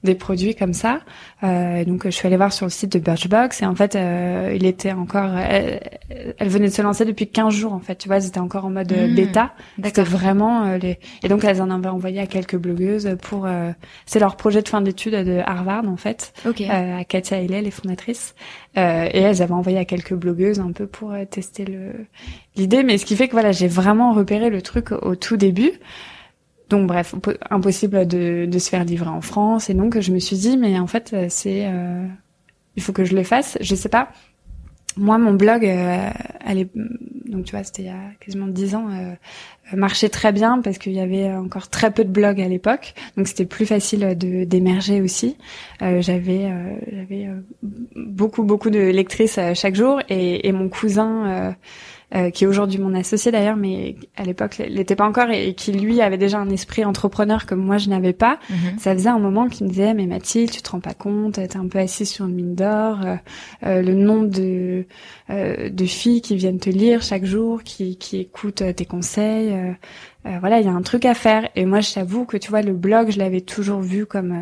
[0.04, 1.00] des produits comme ça.
[1.44, 4.52] Euh, donc je suis allée voir sur le site de Birchbox et en fait euh,
[4.54, 5.80] il était encore, elle,
[6.38, 7.96] elle venait de se lancer depuis 15 jours en fait.
[7.96, 9.14] Tu vois, ils étaient encore en mode euh, Mmh.
[9.14, 9.52] bêta.
[9.84, 13.70] C'était vraiment euh, les et donc elles en avaient envoyé à quelques blogueuses pour euh,
[14.06, 16.60] c'est leur projet de fin d'études de Harvard en fait Ok.
[16.62, 18.34] euh, à Katia Haley, les fondatrices.
[18.78, 21.92] Euh, et elles avaient envoyé à quelques blogueuses un peu pour euh, tester le
[22.56, 22.82] l'idée.
[22.82, 25.72] Mais ce qui fait que voilà, j'ai vraiment repéré le truc au tout début.
[26.72, 27.14] Donc bref,
[27.50, 29.70] impossible de, de se faire livrer en France.
[29.70, 31.70] Et donc je me suis dit, mais en fait, c'est,
[32.76, 33.56] il faut que je le fasse.
[33.60, 34.08] Je sais pas
[34.96, 36.10] moi, mon blog, euh,
[36.44, 36.68] elle
[37.26, 39.14] donc tu vois, c'était il y a quasiment dix ans, euh,
[39.74, 43.26] marchait très bien parce qu'il y avait encore très peu de blogs à l'époque, donc
[43.26, 45.38] c'était plus facile de d'émerger aussi.
[45.80, 47.28] Euh, j'avais euh, j'avais
[47.96, 51.54] beaucoup beaucoup de lectrices chaque jour et, et mon cousin
[52.14, 55.72] euh, qui est aujourd'hui mon associé d'ailleurs, mais à l'époque l'était pas encore et, qui
[55.72, 58.38] lui avait déjà un esprit entrepreneur comme moi je n'avais pas.
[58.50, 58.78] Mhm.
[58.78, 61.56] Ça faisait un moment qu'il me disait mais Mathilde, tu te rends pas compte, t'es
[61.56, 63.16] un peu assise sur une mine d'or, euh,
[63.64, 64.84] euh, le nombre de
[65.30, 69.54] de filles qui viennent te lire chaque jour, qui qui écoutent tes conseils.
[70.24, 71.48] voilà, il y a un truc à faire.
[71.56, 74.36] Et moi, je t'avoue que tu vois, le blog, je l'avais toujours vu comme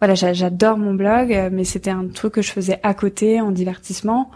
[0.00, 4.30] voilà, j'adore mon blog, mais c'était un truc que je faisais à côté en divertissement.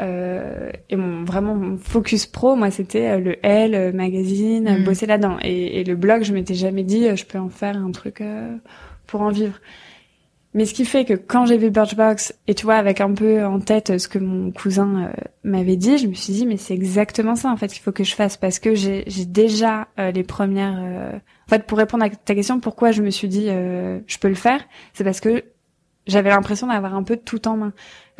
[0.00, 4.84] Euh, et mon vraiment mon focus pro, moi, c'était euh, le L euh, magazine, mm.
[4.84, 5.38] bosser là-dedans.
[5.42, 8.22] Et, et, le blog, je m'étais jamais dit, je peux en faire un truc
[9.06, 9.58] pour en vivre.
[10.54, 13.44] Mais ce qui fait que quand j'ai vu Birchbox, et tu vois, avec un peu
[13.44, 15.10] en tête ce que mon cousin
[15.44, 18.04] m'avait dit, je me suis dit, mais c'est exactement ça, en fait, qu'il faut que
[18.04, 20.78] je fasse, parce que j'ai déjà les premières...
[21.46, 24.34] En fait, pour répondre à ta question, pourquoi je me suis dit, je peux le
[24.34, 25.44] faire, c'est parce que
[26.06, 27.72] j'avais l'impression d'avoir un peu tout en main.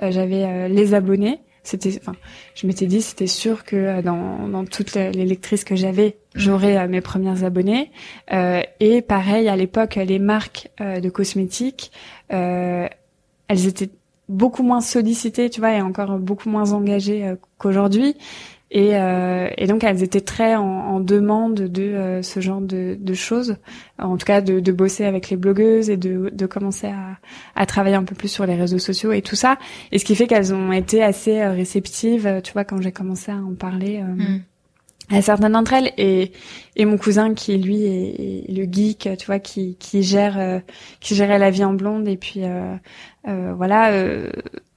[0.03, 2.15] j'avais les abonnés, c'était, enfin,
[2.55, 6.77] je m'étais dit, c'était sûr que euh, dans, dans toutes les lectrices que j'avais, j'aurais
[6.77, 7.91] euh, mes premières abonnées.
[8.33, 11.91] Euh, et pareil, à l'époque, les marques euh, de cosmétiques,
[12.29, 13.91] elles étaient
[14.29, 18.17] beaucoup moins sollicitées, tu vois, et encore beaucoup moins engagées qu'aujourd'hui.
[18.77, 22.95] Et, euh, et, donc elles étaient très en, en demande de euh, ce genre de,
[23.01, 23.57] de, choses,
[23.99, 27.17] en tout cas de, de, bosser avec les blogueuses et de, de commencer à,
[27.55, 29.57] à, travailler un peu plus sur les réseaux sociaux et tout ça.
[29.93, 33.33] Et ce qui fait qu'elles ont été assez euh, réceptives, tu vois, quand j'ai commencé
[33.33, 34.03] à en parler.
[34.03, 34.43] Mm.
[35.11, 36.33] à certaines d'entre elles et,
[36.75, 40.61] et mon cousin qui lui est, le geek tu vois qui, qui gère
[41.01, 43.93] qui gérait la vie en blonde et puis euh, voilà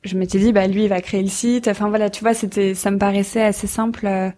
[0.04, 1.68] je m'étais dit bah lui il va créer le site.
[1.68, 4.30] Enfin voilà tu vois c'était ça me paraissait assez simple euh,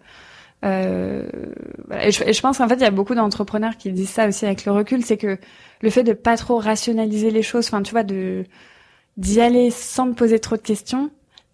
[0.64, 1.24] euh
[2.00, 4.28] et, je, et, je, pense qu'en fait il y a beaucoup d'entrepreneurs qui disent ça
[4.28, 5.38] aussi avec le recul c'est que
[5.80, 8.44] le fait de pas trop rationaliser les choses enfin tu vois de
[9.16, 11.10] d'y aller sans te poser trop de questions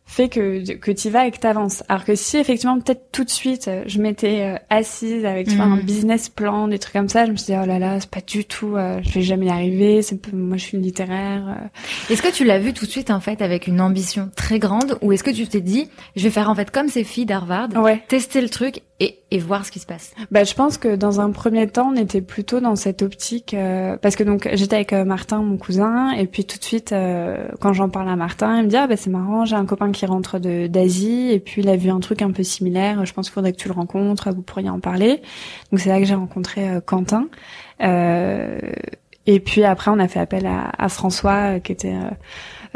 [0.08, 1.84] fait que que tu vas et que t'avances.
[1.88, 5.54] Alors que si effectivement peut-être tout de suite euh, je m'étais euh, assise avec tu
[5.54, 5.82] vois, un mhm.
[5.82, 8.22] business plan, des trucs comme ça, je me suis dit oh là là c'est pas
[8.26, 10.00] du tout, euh, je vais jamais y arriver.
[10.02, 11.68] C'est moi je suis une littéraire.
[12.08, 14.98] Est-ce que tu l'as vu tout de suite en fait avec une ambition très grande
[15.02, 17.68] ou est-ce que tu t'es dit je vais faire en fait comme ces filles d'Harvard,
[17.76, 18.02] ouais.
[18.08, 21.20] tester le truc et, et voir ce qui se passe Bah je pense que dans
[21.20, 23.54] un premier temps on était plutôt dans cette optique
[24.02, 26.94] parce que donc j'étais avec Martin mon cousin et puis tout de suite
[27.60, 29.92] quand j'en parle à Martin il me dit ah bah c'est marrant j'ai un copain
[29.92, 33.04] qui rentre de d'Asie et puis il a vu un truc un peu similaire.
[33.04, 35.22] Je pense qu'il faudrait que tu le rencontres, vous pourriez en parler.
[35.70, 37.28] Donc c'est là que j'ai rencontré euh, Quentin.
[37.82, 38.58] Euh,
[39.26, 41.94] et puis après on a fait appel à, à François euh, qui était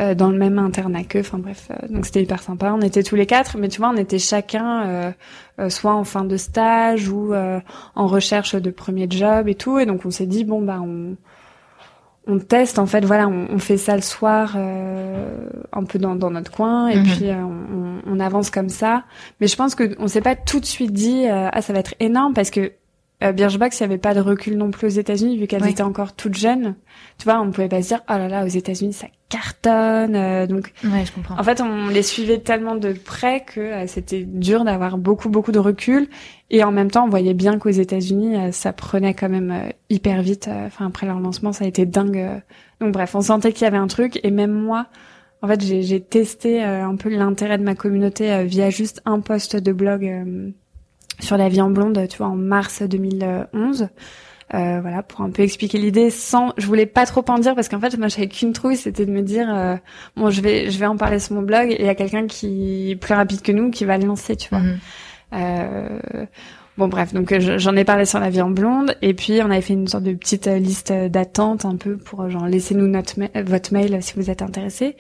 [0.03, 1.21] euh, dans le même internat que.
[1.21, 2.73] Enfin bref, donc c'était hyper sympa.
[2.77, 5.15] On était tous les quatre, mais tu vois on était chacun
[5.69, 9.79] soit en fin de stage ou en recherche de premier job et tout.
[9.79, 11.17] Et donc on s'est dit bon bah on
[12.27, 16.31] on teste en fait voilà on, fait ça le soir euh, un peu dans, dans,
[16.31, 17.05] notre coin et mhm.
[17.05, 19.05] puis euh, on, on, avance comme ça
[19.41, 21.81] mais je pense que on s'est pas tout de suite dit euh, ah ça va
[21.81, 22.73] être énorme parce que
[23.23, 25.83] euh, Birchbox, il n'y avait pas de recul non plus aux États-Unis vu qu'elles étaient
[25.83, 26.75] encore toutes jeunes.
[27.19, 30.17] Tu vois, on pouvait pas se dire oh là là aux États-Unis ça cartonne.
[30.17, 31.39] Euh, donc, ouais, je comprends.
[31.39, 35.53] En fait, on les suivait tellement de près que euh, c'était dur d'avoir beaucoup beaucoup
[35.53, 36.09] de recul.
[36.51, 40.51] Et en même temps, on voyait bien qu'aux États-Unis, ça prenait quand même hyper vite.
[40.67, 42.43] Enfin, après leur lancement, ça a été dingue.
[42.81, 44.21] Donc bref, on sentait qu'il y avait un truc.
[44.23, 44.89] Et même moi,
[45.41, 49.73] en fait, j'ai testé un peu l'intérêt de ma communauté via juste un post de
[49.73, 50.53] blog
[51.23, 53.89] sur la vie en blonde, tu vois, en mars 2011.
[54.55, 57.71] Euh, voilà, pour un peu expliquer l'idée sans, je voulais pas trop en dire parce
[57.71, 59.77] qu'en fait, moi, j'avais qu'une trouille, c'était de me dire, euh,
[60.15, 62.27] bon, je vais, je vais en parler sur mon blog et il y a quelqu'un
[62.27, 64.59] qui est plus rapide que nous qui va le lancer, tu vois.
[64.59, 64.79] Mhm.
[65.33, 66.27] Euh,
[66.77, 69.63] bon, bref, donc j'en ai parlé sur la vie en blonde et puis on avait
[69.63, 74.03] fait une sorte de petite liste d'attente un peu pour genre laissez-nous notre votre mail
[74.03, 74.97] si vous êtes intéressé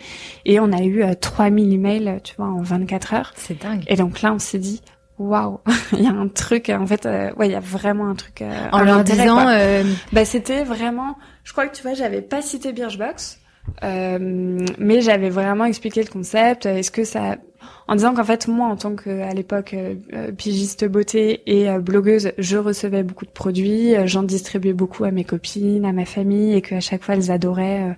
[0.47, 3.33] et on a eu 3000 emails, tu vois, en 24 heures.
[3.37, 3.85] C'est dingue.
[3.89, 4.81] Et donc là, on s'est dit,
[5.19, 5.61] waouh,
[5.93, 6.71] il y a un truc.
[6.71, 8.43] En fait, euh, ouais, il y a vraiment un truc.
[8.43, 9.85] Euh, en leur disant, euh...
[10.13, 11.17] bah c'était vraiment.
[11.45, 13.39] Je crois que tu vois, j'avais pas cité Birchbox,
[13.83, 16.67] euh, mais j'avais vraiment expliqué le concept.
[16.67, 17.37] Est-ce que ça,
[17.89, 19.75] en disant qu'en fait moi, en tant que à l'époque
[20.39, 25.85] pigiste beauté et blogueuse, je recevais beaucoup de produits, j'en distribuais beaucoup à mes copines,
[25.85, 27.97] à ma famille, et qu'à chaque fois elles adoraient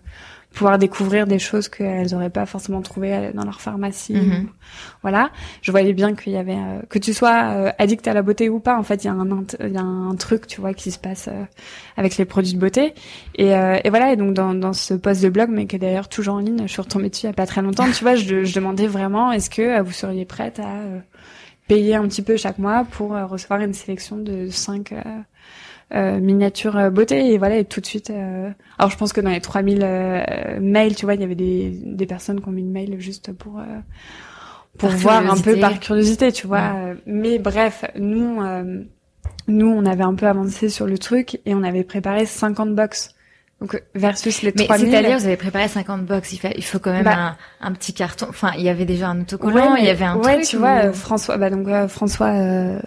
[0.54, 4.14] pouvoir découvrir des choses qu'elles auraient pas forcément trouvées dans leur pharmacie.
[4.14, 4.48] Mhm.
[5.02, 5.30] Voilà,
[5.62, 8.48] je voyais bien qu'il y avait euh, que tu sois euh, addict à la beauté
[8.48, 8.78] ou pas.
[8.78, 10.98] En fait, il y a un il y a un truc, tu vois, qui se
[10.98, 11.44] passe euh,
[11.96, 12.94] avec les produits de beauté.
[13.34, 16.08] Et, et voilà, et donc dans, dans ce post de blog, mais qui est d'ailleurs
[16.08, 17.90] toujours en ligne, je suis retombée dessus il y a pas très longtemps.
[17.90, 20.76] tu vois, je, je demandais vraiment, est-ce que vous seriez prête à
[21.66, 24.94] payer un petit peu chaque mois pour recevoir une sélection de cinq
[25.92, 27.32] euh, miniature euh, beauté.
[27.32, 29.78] Et voilà et tout de suite euh, alors je pense que dans les 3000
[30.60, 33.32] mails tu vois il y avait des, des personnes qui ont mis une mail juste
[33.32, 33.60] pour
[34.78, 36.72] pour voir un peu par curiosité tu vois.
[37.06, 38.40] Mais bref nous
[39.46, 43.14] nous on avait un peu avancé sur le truc et on avait préparé 50 box
[43.60, 44.90] donc versus les Mais 3000.
[44.90, 47.94] c'est-à-dire vous avez préparé 50 box, il, il faut quand même bah, un, un, petit
[47.94, 48.26] carton.
[48.28, 50.46] Enfin, il y avait déjà un autocollant, il y avait un ouais, truc.
[50.46, 52.78] tu vois, François, bah donc François, euh,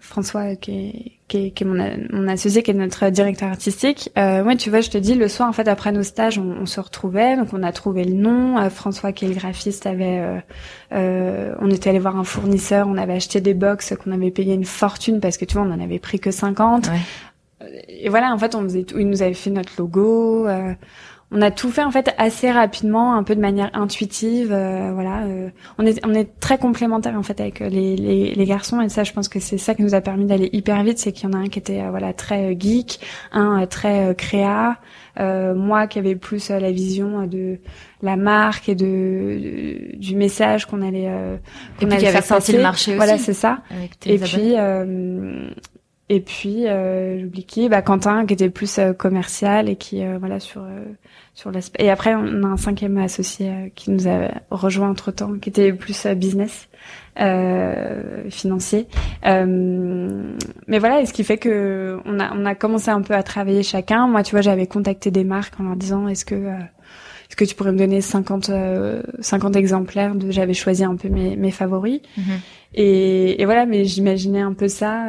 [0.00, 4.10] François qui est qui est, qui est mon, mon, associé, qui est notre directeur artistique.
[4.18, 6.56] Euh, ouais, tu vois, je te dis, le soir, en fait, après nos stages, on,
[6.60, 8.58] on se retrouvait, donc on a trouvé le nom.
[8.58, 10.38] Euh, François, qui est le graphiste, avait, euh,
[10.92, 14.54] euh, on était allé voir un fournisseur, on avait acheté des box qu'on avait payé
[14.54, 16.88] une fortune parce que tu vois, on en avait pris que 50.
[16.88, 16.92] Ouais
[17.88, 18.98] et voilà, en fait, on faisait tout.
[18.98, 20.46] Il nous avait fait notre logo.
[20.46, 20.74] Euh,
[21.30, 24.52] on a tout fait en fait assez rapidement, un peu de manière intuitive.
[24.52, 28.44] Euh, voilà, euh, on est on est très complémentaires en fait avec les, les, les
[28.44, 30.98] garçons et ça, je pense que c'est ça qui nous a permis d'aller hyper vite,
[30.98, 33.00] c'est qu'il y en a un qui était voilà très geek,
[33.32, 34.76] un très créa,
[35.18, 37.58] moi qui avait plus la vision de
[38.02, 41.10] la marque et de, du message qu'on allait
[41.80, 42.52] qu'on allait faire passer.
[42.52, 42.96] le marché aussi.
[42.96, 43.62] Voilà, c'est ça.
[44.06, 44.54] Et puis
[46.10, 50.18] et puis euh, j'oublie qui, bah Quentin qui était plus euh, commercial et qui euh,
[50.18, 50.84] voilà sur euh,
[51.34, 51.82] sur l'aspect.
[51.82, 55.72] Et après on a un cinquième associé qui nous a rejoint entre temps, qui était
[55.72, 56.68] plus business,
[58.28, 58.86] financier.
[59.24, 63.22] mais voilà, et ce qui fait que on a on a commencé un peu à
[63.22, 64.06] travailler chacun.
[64.06, 67.54] Moi, tu vois, j'avais contacté des marques en leur disant est-ce que est-ce que tu
[67.54, 68.50] pourrais me donner 50
[69.20, 72.00] 50 exemplaires de j'avais choisi un peu mes mes favoris.
[72.18, 72.38] Mm-hmm.
[72.74, 75.06] Et, et voilà, mais j'imaginais un peu ça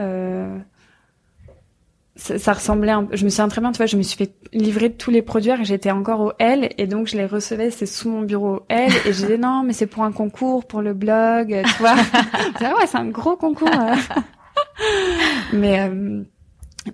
[2.15, 4.33] ça, ça, ressemblait un je me souviens très bien tu vois je me suis fait
[4.53, 7.85] livrer tous les produits et j'étais encore au L et donc je les recevais c'est
[7.85, 10.81] sous mon bureau au L et je disais non mais c'est pour un concours pour
[10.81, 11.95] le blog tu vois.
[12.61, 13.69] Ouais c'est un gros concours.
[15.53, 16.23] Mais euh,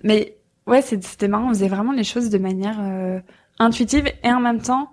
[0.02, 3.20] mais ouais c'était marrant on faisait vraiment les choses de manière euh,
[3.58, 4.90] intuitive et en même temps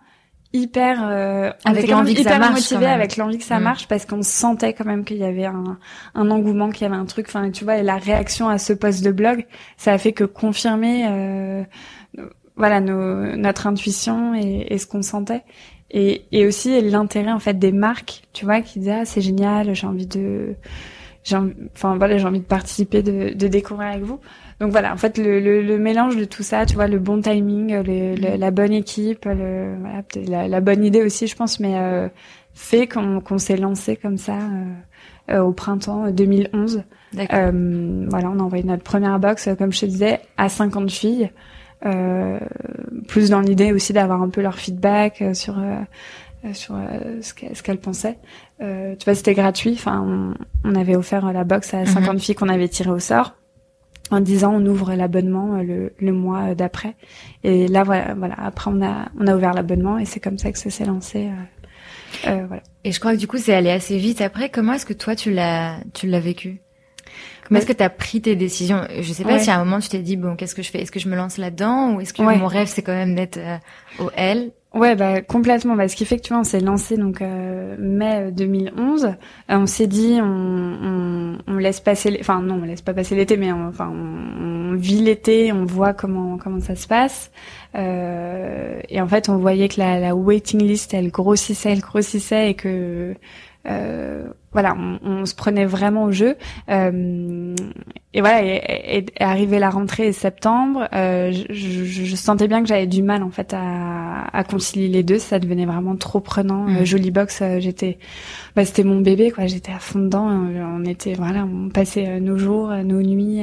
[0.51, 3.63] hyper euh, avec l'envie que ça marche motivé avec l'envie que ça mm.
[3.63, 5.77] marche parce qu'on sentait quand même qu'il y avait un,
[6.15, 7.27] un engouement qu'il y avait un truc.
[7.29, 9.45] Enfin tu vois et la réaction à ce post de blog
[9.77, 11.63] ça a fait que confirmer euh,
[12.55, 15.43] voilà nos, notre intuition et, et ce qu'on sentait.
[15.91, 19.73] Et, et aussi l'intérêt en fait des marques tu vois qui disaient ah c'est génial
[19.73, 20.55] j'ai envie de
[21.23, 21.35] j'ai
[21.75, 24.19] enfin voilà j'ai envie de participer de, de découvrir avec vous
[24.59, 27.21] donc voilà, en fait, le, le, le, mélange de tout ça, tu vois, le bon
[27.21, 28.37] timing, le, mm.
[28.37, 32.09] la bonne équipe, le, voilà, la, la, bonne idée aussi, je pense, mais euh,
[32.59, 36.83] fait qu'on s'est lancé comme ça euh, euh au printemps 2011.
[37.17, 40.91] Euh, voilà, on a envoyé notre première box, euh, comme je te disais, à 50
[40.91, 41.31] filles,
[43.07, 45.55] plus dans l'idée aussi d'avoir un peu leur feedback sur
[46.51, 46.75] sur
[47.21, 48.17] ce qu'elles pensaient.
[48.59, 49.71] tu vois, c'était gratuit.
[49.75, 52.19] Enfin, on, on, avait offert la box à 50 mm-hmm.
[52.19, 53.38] filles qu'on avait tirées au sort
[54.11, 56.95] en disant on ouvre l'abonnement euh, le, le, mois d'après.
[57.43, 60.51] Et là voilà, voilà, après on a on a ouvert l'abonnement et c'est comme ça
[60.51, 61.27] que ça s'est lancé.
[61.27, 62.63] Euh, euh, voilà.
[62.83, 64.49] Et je crois que du coup c'est allé assez vite après.
[64.49, 66.61] Comment est-ce que toi tu l'as tu l'as vécu?
[67.47, 68.81] Comment est-ce que tu as pris tes décisions?
[68.99, 70.81] Je sais pas si à un moment tu t'es dit bon qu'est-ce que je fais?
[70.81, 71.95] Est-ce que je me lance là-dedans?
[71.95, 73.57] Ou est-ce que mon rêve c'est quand même d'être euh,
[73.99, 74.51] au L?
[74.75, 75.75] Ouais, bah complètement.
[75.87, 79.05] Ce qui fait que tu vois, on s'est lancé donc euh, mai 2011.
[79.05, 79.11] Euh,
[79.49, 83.67] on s'est dit, on, laisse passer, enfin non, on laisse pas passer l'été, mais on,
[83.67, 87.31] enfin on, vit l'été, on voit comment comment ça se passe.
[87.75, 92.51] Euh, et en fait, on voyait que la, la waiting list, elle grossissait, elle grossissait,
[92.51, 93.15] et que
[93.67, 96.35] euh, voilà, on, on, se prenait vraiment au jeu.
[96.69, 97.55] Euh,
[98.11, 102.67] et voilà, et, et, arrivé la rentrée septembre, euh, je, je, je, sentais bien que
[102.67, 105.19] j'avais du mal en fait à, à, concilier les deux.
[105.19, 106.63] Ça devenait vraiment trop prenant.
[106.63, 106.85] Mmh.
[106.85, 107.99] Jolie Box, euh, j'étais,
[108.55, 109.45] bah, c'était mon bébé quoi.
[109.45, 110.25] J'étais à fond dedans.
[110.27, 113.41] On était voilà, on passait euh, nos jours, nos nuits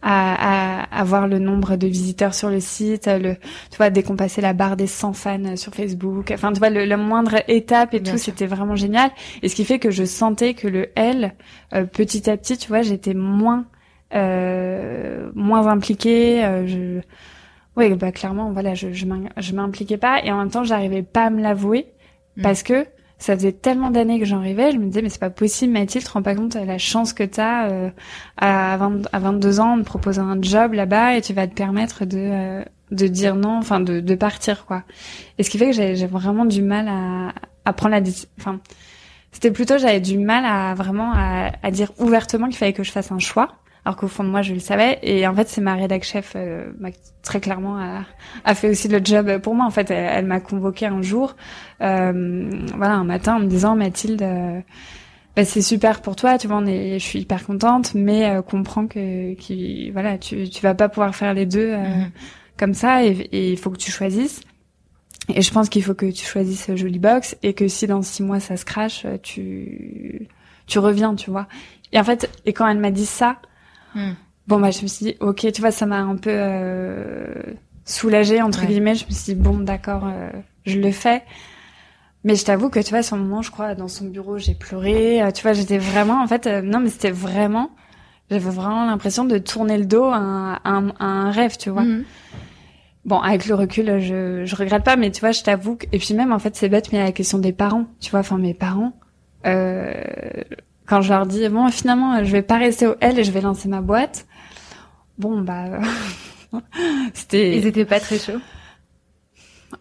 [0.00, 3.06] à, à, à, voir le nombre de visiteurs sur le site.
[3.06, 3.34] Le,
[3.70, 6.30] tu vois, dès qu'on passait la barre des 100 fans sur Facebook.
[6.32, 9.10] Enfin, tu vois, le, la moindre étape et tout, c'était vraiment génial.
[9.42, 11.34] Et ce qui fait que je sens que le L,
[11.74, 13.66] euh, petit à petit, tu vois, j'étais moins
[14.14, 16.44] euh, moins impliquée.
[16.44, 17.00] Euh, je...
[17.76, 21.30] Oui, bah clairement, voilà, je je m'impliquais pas et en même temps, j'arrivais pas à
[21.30, 21.86] me l'avouer
[22.36, 22.42] mm.
[22.42, 22.86] parce que
[23.20, 26.02] ça faisait tellement d'années que j'en rêvais, je me disais mais c'est pas possible Mathilde,
[26.02, 27.90] tu te rends pas compte de la chance que t'as euh,
[28.38, 32.06] à, 20, à 22 ans de proposer un job là-bas et tu vas te permettre
[32.06, 34.82] de euh, de dire non, enfin de, de partir quoi.
[35.38, 37.34] Et ce qui fait que j'ai vraiment du mal à,
[37.66, 38.02] à prendre la
[38.38, 38.58] enfin
[39.32, 42.90] c'était plutôt j'avais du mal à vraiment à, à dire ouvertement qu'il fallait que je
[42.90, 44.98] fasse un choix alors qu'au fond de moi je le savais.
[45.02, 46.70] Et en fait c'est ma rédac chef euh,
[47.22, 48.04] très clairement a,
[48.44, 49.66] a, fait aussi le job pour moi.
[49.66, 51.36] En fait elle, m'a convoqué un jour
[51.80, 54.60] euh, voilà un matin en me disant Mathilde euh,
[55.36, 58.42] bah, c'est super pour toi tu vois on est, je suis hyper contente mais euh,
[58.42, 62.10] comprends que qui voilà tu tu vas pas pouvoir faire les deux euh, mhm.
[62.58, 64.42] comme ça et il faut que tu choisisses
[65.36, 68.22] et je pense qu'il faut que tu choisisses Jolie Box et que si dans six
[68.22, 70.28] mois ça se crache tu
[70.66, 71.46] tu reviens tu vois
[71.92, 73.36] et en fait et quand elle m'a dit ça
[73.94, 74.12] Hmm.
[74.46, 77.34] Bon, bah, je me suis dit, ok, tu vois, ça m'a un peu euh,
[77.84, 78.94] soulagée, entre guillemets.
[78.94, 80.30] Je me suis dit, bon, d'accord, euh,
[80.66, 81.22] je le fais.
[82.24, 84.54] Mais je t'avoue que, tu vois, à ce moment, je crois, dans son bureau, j'ai
[84.54, 85.22] pleuré.
[85.22, 87.70] Euh, tu vois, j'étais vraiment, en fait, euh, non, mais c'était vraiment,
[88.30, 91.82] j'avais vraiment l'impression de tourner le dos à, un, rêve, tu vois.
[91.82, 92.04] Hmm.
[93.04, 95.86] Bon, avec le recul, je, je regrette pas, mais tu vois, je t'avoue que...
[95.92, 98.20] Et puis même, en fait, c'est bête, mais a la question des parents, tu vois,
[98.20, 98.92] enfin, mes parents...
[99.46, 99.94] Euh,
[100.90, 103.40] quand je leur dis bon finalement je vais pas rester au L et je vais
[103.40, 104.26] lancer ma boîte
[105.18, 105.78] bon bah
[107.14, 108.40] c'était ils étaient pas très chauds.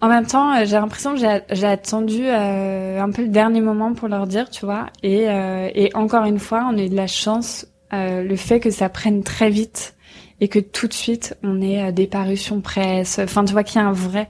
[0.02, 4.08] En même temps j'ai l'impression que j'ai attendu euh, un peu le dernier moment pour
[4.08, 7.08] leur dire tu vois et euh, et encore une fois on a eu de la
[7.08, 9.96] chance euh, le fait que ça prenne très vite
[10.42, 13.84] et que tout de suite on ait des parutions presse enfin tu vois qu'il y
[13.84, 14.30] a un vrai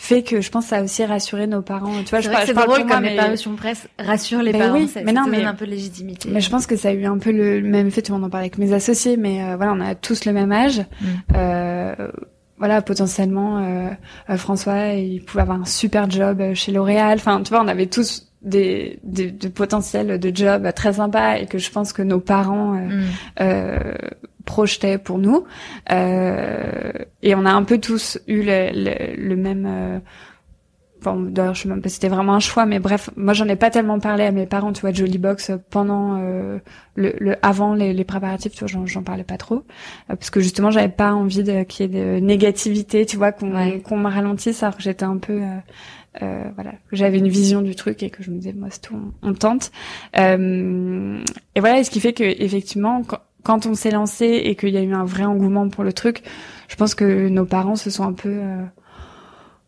[0.00, 1.92] fait que je pense que ça a aussi rassuré nos parents.
[2.02, 4.72] Tu vois, je, vrai je, parle drôle comme les parutions presse rassurent les parents.
[4.72, 6.30] Oui, ça, mais non, mais un peu de légitimité.
[6.32, 8.00] Mais je pense que ça a eu un peu le même effet.
[8.00, 10.32] Tout le monde en parle avec mes associés, mais euh, voilà, on a tous le
[10.32, 10.78] même âge.
[10.78, 11.06] Mm.
[11.36, 11.94] Euh,
[12.56, 13.90] voilà, potentiellement, euh,
[14.30, 17.18] euh, François, il pouvait avoir un super job chez L'Oréal.
[17.18, 21.46] Enfin, tu vois, on avait tous des, des, de potentiels de job très sympas et
[21.46, 23.02] que je pense que nos parents mm.
[23.40, 23.92] euh,
[24.50, 25.44] projetait pour nous.
[25.92, 29.64] Euh, et on a un peu tous eu le, le, même.
[29.68, 29.98] Euh,
[31.04, 33.46] bon, d'ailleurs, je sais même pas si c'était vraiment un choix, mais bref, moi j'en
[33.46, 36.58] ai pas tellement parlé à mes parents, tu vois, Jolly Box pendant euh,
[36.96, 39.62] le, le, avant les, les préparatifs, tu vois, j'en parlais pas trop,
[40.10, 43.30] euh, parce que justement j'avais pas envie de qu'il y ait de négativité, tu vois,
[43.30, 45.58] qu'on qu'on me ralentisse, alors que j'étais un peu euh,
[46.22, 49.12] euh, voilà, j'avais une vision du truc et que je me disais moi c'est tout,
[49.22, 49.70] on, tente.
[50.18, 51.22] Euh,
[51.54, 54.76] et voilà, ce qui fait que effectivement, quand, quand on s'est lancé et qu'il y
[54.76, 56.22] a eu un vrai engouement pour le truc,
[56.68, 58.62] je pense que nos parents se sont un peu euh,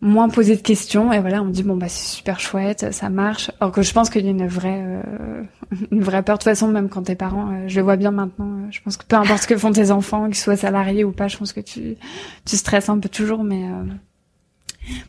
[0.00, 3.50] moins posé de questions et voilà, on dit bon bah c'est super chouette, ça marche.
[3.60, 5.42] Alors que je pense qu'il y a une vraie euh,
[5.90, 8.10] une vraie peur de toute façon même quand tes parents, euh, je le vois bien
[8.10, 11.12] maintenant, je pense que peu importe ce que font tes enfants, qu'ils soient salariés ou
[11.12, 11.96] pas, je pense que tu
[12.44, 13.62] tu stresses un peu toujours mais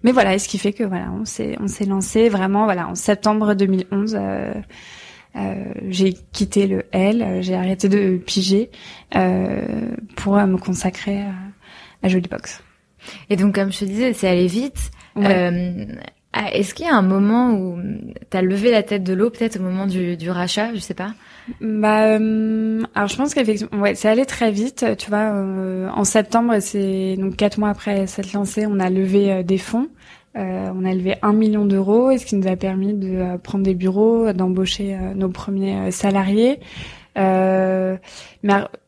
[0.04, 2.88] mais voilà, et ce qui fait que voilà, on s'est on s'est lancé vraiment voilà
[2.88, 4.54] en septembre 2011 euh,
[5.90, 8.70] j'ai quitté le L, euh, j'ai arrêté de piger
[9.16, 9.62] euh,
[10.16, 11.24] pour me consacrer
[12.04, 12.64] à, Jolie Box.
[13.30, 14.92] Et donc, comme je te disais, c'est allé vite.
[15.16, 17.80] Est-ce qu'il y a un moment où
[18.30, 20.96] tu as levé la tête de l'eau, peut-être au moment du, du, rachat, je sais
[20.96, 21.14] pas?
[21.62, 24.86] Bah, alors je pense qu'effectivement, ouais, c'est allé très vite.
[24.98, 25.32] Tu vois,
[25.94, 29.90] en septembre, c'est donc quatre mois après cette lancée, on a levé des fonds.
[30.36, 33.38] Euh, on a levé un million d'euros, et ce qui nous a permis de euh,
[33.38, 36.60] prendre des bureaux, d'embaucher euh, nos premiers salariés.
[37.16, 38.00] mais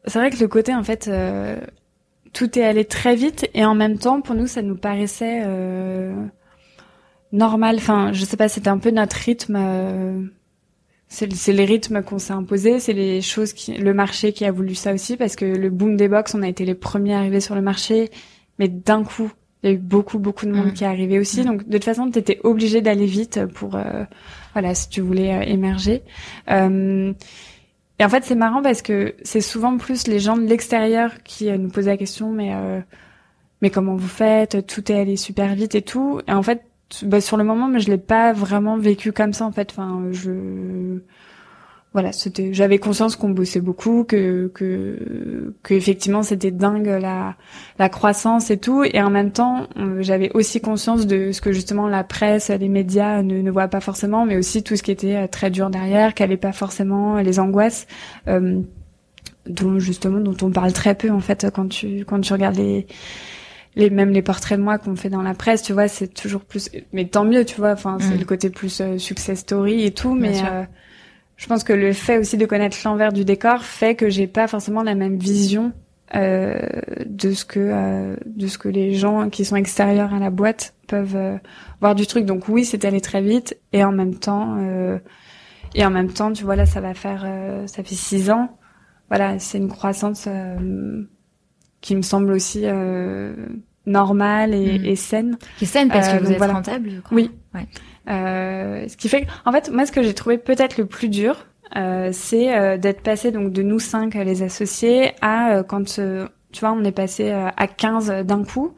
[0.07, 1.09] c'est vrai que le côté en fait,
[2.33, 5.43] tout est allé très vite et en même temps, pour nous, ça nous paraissait
[7.31, 7.75] normal.
[7.77, 10.31] Enfin, je sais pas, c'était un peu notre rythme.
[11.07, 14.73] c'est les rythmes qu'on s'est imposés, c'est les choses qui, le marché qui a voulu
[14.73, 17.53] ça aussi, parce que le boom des box, on a été les premiers arrivés sur
[17.53, 18.09] le marché,
[18.57, 19.31] mais d'un coup,
[19.65, 20.73] il y a eu beaucoup beaucoup de monde mm.
[20.73, 21.41] qui est arrivé aussi.
[21.41, 21.45] Mm.
[21.45, 24.03] Donc de toute façon, tu étais obligé d'aller vite pour euh,
[24.53, 26.03] voilà si tu voulais euh, émerger.
[26.51, 27.13] Euh,
[27.97, 31.49] et en fait, c'est marrant parce que c'est souvent plus les gens de l'extérieur qui
[31.57, 32.51] nous posent la question, mais
[33.61, 34.67] mais comment vous faites?
[34.67, 36.19] Tout est allé super vite et tout.
[36.27, 36.61] Et en fait,
[37.03, 39.71] bah, sur le moment, mais je l'ai pas vraiment vécu comme ça en fait.
[39.71, 40.99] Enfin, je
[41.95, 47.35] voilà, c'était, j'avais conscience qu'on bossait beaucoup, que que que effectivement c'était dingue la
[47.79, 51.53] la croissance et tout, et en même temps euh, j'avais aussi conscience de ce que
[51.53, 54.91] justement la presse, les médias ne, ne voient pas forcément, mais aussi tout ce qui
[54.91, 57.87] était euh, très dur derrière, qu'elle n'est pas forcément les angoisses.
[58.27, 58.59] Euh,
[59.45, 62.87] dont justement dont on parle très peu en fait quand tu quand tu regardes les
[63.77, 66.41] les même les portraits de moi qu'on fait dans la presse tu vois c'est toujours
[66.41, 68.19] plus mais tant mieux tu vois enfin c'est mm.
[68.19, 70.41] le côté plus success story et tout mais
[71.37, 74.47] je pense que le fait aussi de connaître l'envers du décor fait que j'ai pas
[74.47, 75.73] forcément la même vision
[76.15, 76.59] euh,
[77.05, 80.75] de ce que euh, de ce que les gens qui sont extérieurs à la boîte
[80.87, 81.37] peuvent euh,
[81.81, 82.25] voir du truc.
[82.25, 84.57] Donc oui, c'est allé très vite et en même temps
[85.73, 87.27] et en même temps, tu vois là, ça va faire
[87.65, 88.57] ça fait six ans.
[89.09, 90.27] Voilà, c'est une croissance
[91.81, 92.65] qui me semble aussi
[93.85, 94.85] normale et, mm.
[94.85, 95.37] et, saine.
[95.57, 97.15] Qui est saine parce que vous êtes rentable, je crois.
[97.15, 97.31] Oui.
[97.53, 97.67] Ouais.
[98.07, 101.45] Ce qui fait, en fait, moi, ce que j'ai trouvé peut-être le plus dur,
[101.75, 106.59] euh, c'est euh, d'être passé donc de nous cinq les associés à euh, quand tu
[106.59, 108.73] vois on est passé à 15 d'un coup.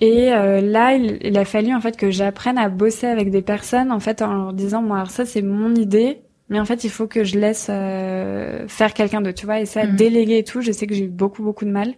[0.00, 4.00] Et là, il, a fallu en fait que j'apprenne à bosser avec des personnes en
[4.00, 7.06] fait en leur disant moi alors ça c'est mon idée, mais en fait il faut
[7.06, 9.94] que je laisse faire quelqu'un d'autre, tu vois, et ça mmh.
[9.94, 10.60] déléguer et tout.
[10.60, 11.94] Je sais que j'ai eu beaucoup beaucoup de mal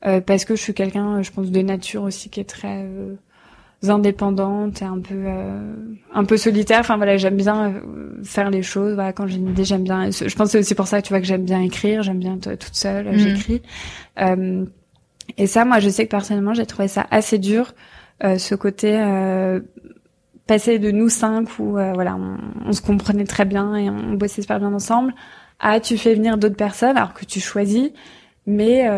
[0.00, 2.86] parce que je suis quelqu'un, je pense de nature aussi qui est très
[3.88, 5.72] indépendante et un peu euh,
[6.12, 8.94] un peu solitaire enfin voilà j'aime bien euh, faire les choses.
[8.94, 11.06] Voilà quand j'ai une idée j'aime bien je pense que c'est aussi pour ça que
[11.06, 12.02] tu vois que j'aime bien écrire.
[12.02, 13.18] J'aime bien être toute seule mhm.
[13.18, 13.62] j'écris.
[14.20, 14.66] Euh,
[15.38, 17.72] et ça moi je sais que personnellement j'ai trouvé ça assez dur
[18.24, 19.60] euh, ce côté euh,
[20.46, 24.42] passer de nous cinq où voilà on, on, se comprenait très bien et on bossait
[24.42, 25.14] super bien ensemble
[25.58, 27.90] à tu fais venir d'autres personnes alors que tu choisis.
[28.46, 28.88] Mais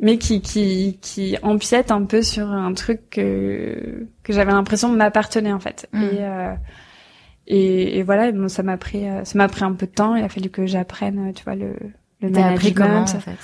[0.00, 4.96] mais qui qui qui empiète un peu sur un truc que que j'avais l'impression de
[4.96, 5.88] m'appartenir en fait.
[5.92, 6.02] Mm.
[6.02, 6.54] et, euh,
[7.46, 10.14] et, et voilà bon ça m'a pris euh, ça m'a pris un peu de temps.
[10.14, 11.74] Il a fallu que j'apprenne tu vois le
[12.20, 12.74] le management.
[12.74, 13.38] comment, en fait?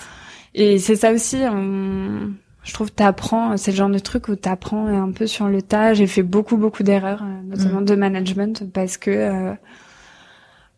[0.54, 2.32] Et c'est ça aussi on,
[2.62, 5.94] je trouve t'apprends c'est le genre de truc où t'apprends un peu sur le tas.
[5.94, 7.86] J'ai fait beaucoup beaucoup d'erreurs euh, notamment mm.
[7.86, 9.52] de management parce que euh,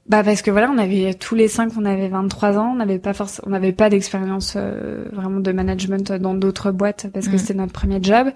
[0.08, 3.00] bah parce que voilà, on avait tous les cinq, on avait 23 ans, on n'avait
[3.00, 7.34] pas forcément, on n'avait pas d'expérience euh, vraiment de management dans d'autres boîtes parce que
[7.34, 7.38] mm.
[7.38, 8.28] c'était notre premier job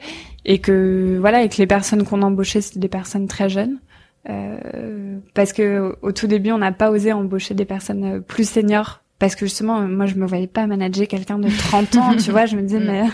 [0.44, 3.78] et que voilà, et que les personnes qu'on embauchait c'était des personnes très jeunes.
[4.28, 8.99] Euh, parce que au tout début, on n'a pas osé embaucher des personnes plus seniors
[9.20, 12.46] parce que justement moi je me voyais pas manager quelqu'un de 30 ans tu vois
[12.46, 12.84] je me disais mm.
[12.86, 13.06] mais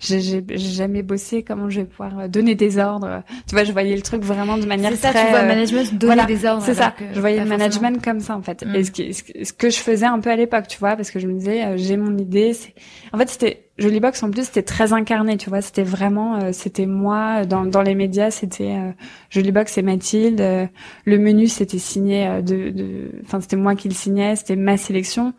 [0.00, 3.22] j'ai jamais bossé comment je vais pouvoir euh, donner des ordres?
[3.46, 6.26] Tu vois je voyais le truc vraiment de manière c'est ça tu vois management donner
[6.26, 6.94] des ordres c'est ça.
[7.12, 8.64] je voyais le management comme ça en fait.
[8.64, 8.74] Mm.
[8.74, 11.28] et ce, ce, que je faisais un peu à l'époque tu vois parce que je
[11.28, 12.74] me disais euh, j'ai mon idée c'est
[13.12, 16.52] en fait c'était Jolie Box en plus c'était très incarné, tu vois, c'était vraiment euh,
[16.52, 18.92] c'était moi dans dans les médias, c'était euh,
[19.30, 20.66] Jolie Box et Mathilde, euh,
[21.06, 25.32] le menu c'était signé euh, de enfin c'était moi qui le signais, c'était ma sélection.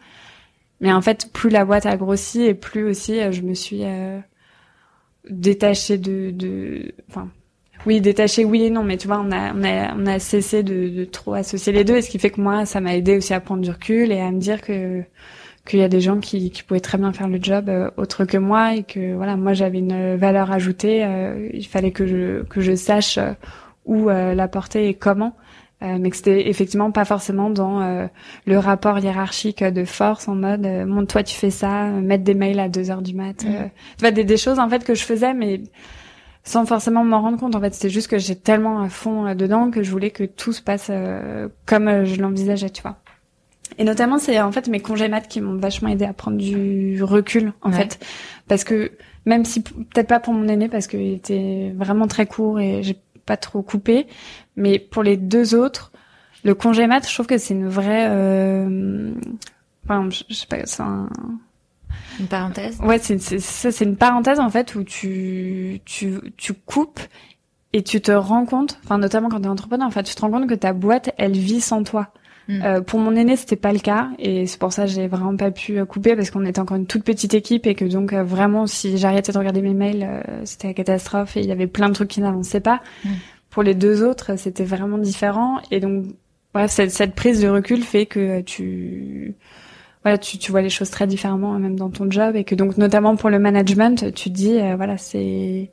[0.81, 3.83] Mais en fait, plus la boîte a grossi et plus aussi je me suis
[5.29, 7.29] détachée de de enfin
[7.85, 10.63] oui, détachée oui et non, mais tu vois, on a on a on a cessé
[10.63, 13.17] de, de trop associer les deux et ce qui fait que moi ça m'a aidé
[13.17, 15.03] aussi à prendre du recul et à me dire que
[15.66, 18.26] qu'il y a des gens qui, qui pouvaient très bien faire le job euh, autre
[18.26, 22.43] que moi et que voilà moi j'avais une valeur ajoutée euh, il fallait que je
[22.43, 23.34] que je sache euh,
[23.86, 25.36] où la porter et comment.
[25.82, 28.07] Mais que c'était effectivement pas forcément dans
[28.45, 32.59] le rapport hiérarchique de force en mode montre toi tu fais ça mettre des mails
[32.59, 33.47] à deux heures du mat mm.
[33.47, 35.62] tu vois des, des choses en fait que je faisais mais
[36.43, 37.74] sans forcément m'en rendre compte en fait.
[37.74, 40.91] C'était juste que j'ai tellement à fond dedans que je voulais que tout se passe
[41.66, 42.97] comme je l'envisageais tu vois
[43.78, 47.01] et notamment, c'est en fait mes congés maths qui m'ont vachement aidé à prendre du
[47.03, 48.03] recul, en fait,
[48.47, 48.91] parce que
[49.26, 52.97] même si peut-être pas pour mon aîné parce qu'il était vraiment très court et j'ai
[53.26, 54.07] pas trop coupé,
[54.55, 55.91] mais pour les deux autres,
[56.43, 59.11] le congé maths, je trouve que c'est une vraie, euh...
[59.86, 61.09] enfin, je, sais pas, c'est un...
[62.19, 62.80] Une parenthèse.
[62.82, 66.99] Ouais, c'est ça, c'est une parenthèse en fait où tu tu tu coupes
[67.74, 70.22] et tu te rends compte, enfin notamment quand tu es entrepreneur, en fait, tu te
[70.22, 72.09] rends compte que ta boîte, elle vit sans toi.
[72.51, 72.61] Mm.
[72.63, 75.35] Euh, pour mon aîné, c'était pas le cas et c'est pour ça que j'ai vraiment
[75.37, 78.11] pas pu euh, couper parce qu'on était encore une toute petite équipe et que donc
[78.11, 81.67] euh, vraiment si j'arrêtais de regarder mes mails, c'était la catastrophe et il y avait
[81.67, 82.81] plein de trucs qui n'avançaient pas.
[83.05, 83.09] Mm.
[83.49, 86.05] Pour les deux autres, c'était vraiment différent et donc
[86.53, 89.35] bref, cette, cette, prise de recul fait que tu
[90.03, 92.77] voilà, tu, tu vois les choses très différemment même dans ton job et que donc
[92.77, 95.71] notamment pour le management, tu te dis voilà, c'est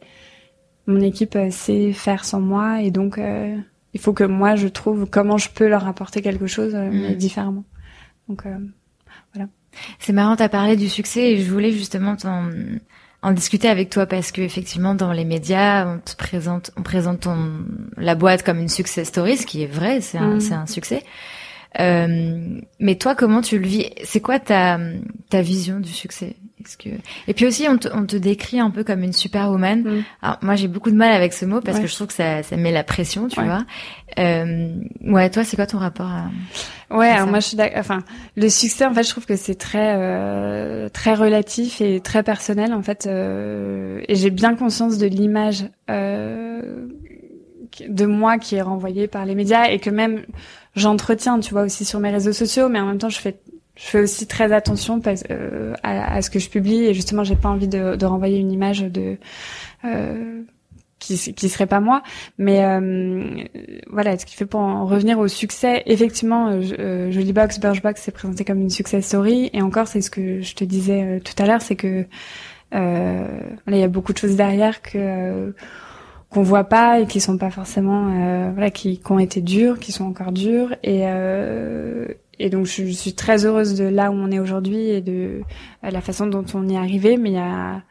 [0.86, 3.18] mon équipe sait faire sans moi et donc
[3.94, 7.10] il faut que moi je trouve comment je peux leur apporter quelque chose euh, mais
[7.10, 7.16] mm.
[7.16, 7.64] différemment.
[8.28, 8.56] Donc euh,
[9.34, 9.48] voilà.
[9.98, 12.16] C'est marrant, t'as parlé du succès et je voulais justement
[13.22, 17.20] en discuter avec toi parce que effectivement dans les médias on te présente on présente
[17.20, 17.64] ton
[17.96, 20.40] la boîte comme une success story ce qui est vrai c'est un mm.
[20.40, 21.02] c'est un succès
[21.80, 23.90] euh, mais toi comment tu le vis?
[24.04, 24.78] C'est quoi ta
[25.30, 26.36] ta vision du succès?
[26.76, 26.90] Que
[27.26, 29.82] et puis aussi on te, on te décrit un peu comme une superwoman.
[29.82, 30.04] Mm.
[30.22, 32.42] Alors moi j'ai beaucoup de mal avec ce mot parce que je trouve que ça,
[32.42, 33.64] ça met la pression, tu vois.
[34.18, 36.30] Euh, ouais, toi c'est quoi ton rapport à
[36.90, 38.02] Ouais, alors moi je suis enfin
[38.36, 42.72] le succès en fait je trouve que c'est très euh, très relatif et très personnel
[42.72, 46.86] en fait euh, et j'ai bien conscience de l'image euh,
[47.86, 50.22] de moi qui est renvoyée par les médias et que même
[50.76, 53.38] j'entretiens tu vois aussi sur mes réseaux sociaux mais en même temps je fais
[53.78, 55.00] je fais aussi très attention
[55.30, 58.38] euh, à, à, ce que je publie et justement j'ai pas envie de, de renvoyer
[58.38, 59.16] une image de
[59.84, 60.42] euh,
[60.98, 62.02] qui qui serait pas moi.
[62.38, 63.44] Mais euh,
[63.88, 68.02] voilà ce qui fait pour en revenir au succès effectivement euh, euh Jolie Box Birchbox
[68.02, 69.48] s'est présenté comme une success story.
[69.52, 72.04] Et encore c'est ce que je te disais euh, tout à l'heure c'est que
[72.72, 75.54] il y a beaucoup de choses derrière que
[76.30, 79.92] qu'on voit pas et qui sont pas forcément voilà qui, qui ont été dures qui
[79.92, 80.74] sont encore dures.
[80.82, 81.06] Et
[82.38, 85.40] et donc je, suis très heureuse de là où on est aujourd'hui et de
[85.82, 87.16] la façon dont on y est arrivé.
[87.16, 87.82] Mais il y a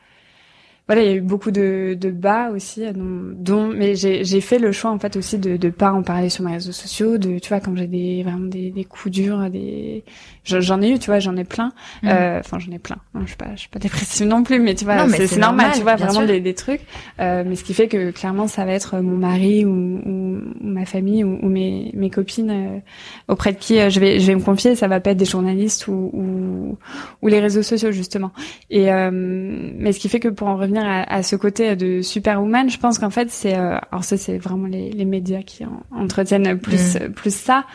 [0.88, 4.72] voilà, il y a eu beaucoup de, de bas aussi, dont, mais j'ai fait le
[4.72, 7.50] choix en fait aussi de de pas en parler sur mes réseaux sociaux, de tu
[7.50, 10.06] vois quand j'ai des vraiment des, des coups durs, des
[10.48, 11.72] j'en ai eu, tu vois, j'en ai plein,
[12.04, 12.08] mm.
[12.08, 12.98] euh, enfin j'en ai plein.
[13.22, 15.82] je suis pas je suis pas dépressive non plus, mais tu vois, c'est normal, tu
[15.82, 16.82] vois vraiment des, des trucs,
[17.20, 20.86] euh, mais ce qui fait que clairement ça va être mon mari ou, ou, ma
[20.86, 22.80] famille ou, ou, mes mes copines euh,
[23.28, 25.26] auprès de qui euh, je vais je vais me confier, ça va pas être des
[25.26, 26.78] journalistes ou ou,
[27.22, 28.32] ou les réseaux sociaux justement.
[28.70, 32.70] Et euh, mais ce qui fait que pour en revenir à, ce côté de superwoman,
[32.70, 36.58] je pense qu'en fait c'est, euh, alors ça c'est vraiment les, les, médias qui entretiennent
[36.58, 37.14] plus mm.
[37.14, 37.66] plus ça.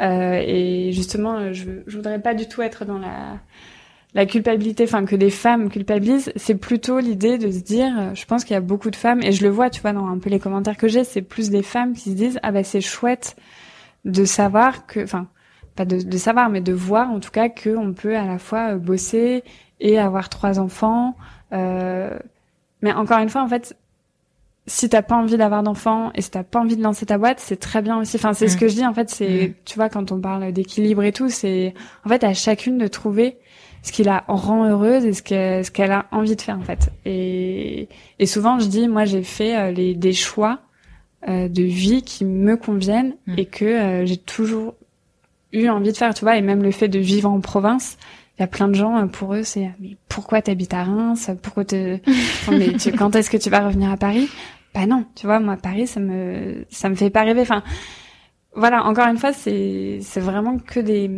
[0.00, 3.00] Euh, et justement, je, je voudrais pas du tout être dans
[4.14, 8.44] la culpabilité, enfin que des femmes culpabilisent, c'est plutôt l'idée de se dire, je pense
[8.44, 10.30] qu'il y a beaucoup de femmes, et je le vois, tu vois, dans un peu
[10.30, 13.36] les commentaires que j'ai, c'est plus des femmes qui se disent, ah bah c'est chouette
[14.04, 15.28] de savoir que, enfin,
[15.76, 19.44] pas de, savoir, mais de voir en tout cas qu'on peut à la fois bosser
[19.78, 21.16] et avoir trois enfants,
[21.52, 22.18] euh,
[22.82, 23.76] mais encore une fois, en fait,
[24.66, 27.40] si t'as pas envie d'avoir d'enfants et si t'as pas envie de lancer ta boîte,
[27.40, 28.16] c'est très bien aussi.
[28.16, 28.60] Enfin, c'est ce mm.
[28.60, 29.10] que je dis en fait.
[29.10, 29.54] C'est, mm.
[29.64, 33.38] tu vois, quand on parle d'équilibre et tout, c'est en fait à chacune de trouver
[33.82, 36.62] ce qui la rend heureuse et ce qu'elle ce qu'elle a envie de faire en
[36.62, 36.90] fait.
[37.04, 37.88] Et,
[38.18, 40.60] et souvent, je dis, moi, j'ai fait euh, les des choix
[41.28, 43.34] euh, de vie qui me conviennent mm.
[43.38, 44.74] et que euh, j'ai toujours
[45.52, 46.14] eu envie de faire.
[46.14, 47.96] Tu vois, et même le fait de vivre en province,
[48.40, 51.30] il y a plein de gens, euh, pour eux, c'est mais pourquoi t'habites à Reims?
[51.42, 51.98] Pourquoi te
[52.50, 54.30] mais tu, quand est-ce que tu vas revenir à Paris?
[54.74, 57.42] Bah non, tu vois, moi Paris, ça me ça me fait pas rêver.
[57.42, 57.62] Enfin,
[58.54, 61.10] voilà, encore une fois, c'est c'est vraiment que des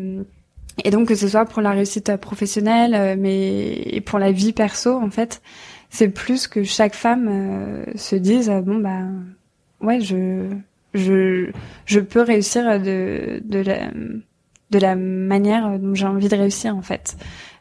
[0.84, 4.96] et donc que ce soit pour la réussite professionnelle, euh, mais pour la vie perso,
[4.96, 5.42] en fait,
[5.90, 8.98] c'est plus que chaque femme euh, se dise bon bah
[9.80, 10.48] ouais, je
[10.92, 11.52] je
[11.86, 13.92] je peux réussir de de la
[14.72, 17.16] de la manière dont j'ai envie de réussir en fait.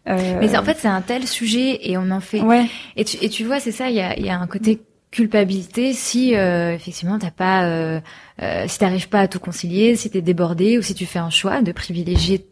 [0.10, 0.40] Euh...
[0.40, 2.42] Mais en fait c'est un tel sujet et on en fait.
[2.42, 2.66] Ouais.
[2.96, 4.82] Et tu, et tu vois c'est ça il y a, y a un côté
[5.12, 8.00] culpabilité si euh, effectivement t'as pas euh,
[8.42, 11.30] euh, si t'arrives pas à tout concilier si t'es débordé ou si tu fais un
[11.30, 12.48] choix de privilégier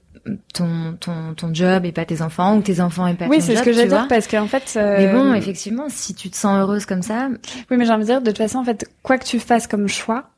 [0.54, 3.46] ton ton ton job et pas tes enfants ou tes enfants et pas oui, ton
[3.46, 3.50] job.
[3.50, 4.74] Oui, c'est ce que j'allais dire parce qu'en fait.
[4.76, 4.98] Euh...
[4.98, 7.30] Mais bon, effectivement, si tu te sens heureuse comme ça.
[7.72, 9.68] Oui, mais j'ai envie de dire de toute façon, en fait, quoi que tu fasses
[9.68, 10.30] comme choix,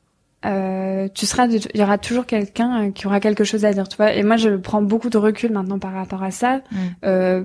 [0.45, 3.87] euh, tu seras, il y aura toujours quelqu'un euh, qui aura quelque chose à dire,
[3.87, 4.13] tu vois.
[4.13, 6.57] Et moi, je prends beaucoup de recul maintenant par rapport à ça.
[6.71, 6.77] Mm.
[7.05, 7.43] Euh,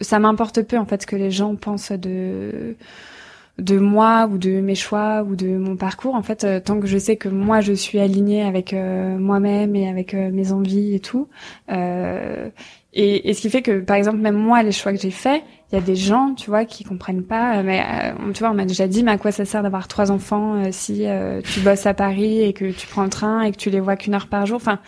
[0.00, 2.76] ça m'importe peu en fait ce que les gens pensent de
[3.58, 6.14] de moi ou de mes choix ou de mon parcours.
[6.14, 9.88] En fait, euh, tant que je sais que moi je suis alignée avec moi-même et
[9.88, 11.28] avec mes envies et tout.
[12.94, 15.42] Et, et, ce qui fait que, par exemple, même moi, les choix que j'ai faits,
[15.72, 17.56] il y a des gens, tu vois, qui comprennent pas.
[17.56, 19.88] Euh, mais euh, tu vois, on m'a déjà dit, mais à quoi ça sert d'avoir
[19.88, 21.06] trois enfants euh, si
[21.44, 23.96] tu bosses à Paris et que tu prends le train et que tu les vois
[23.96, 24.56] qu'une heure par jour?
[24.56, 24.78] Enfin,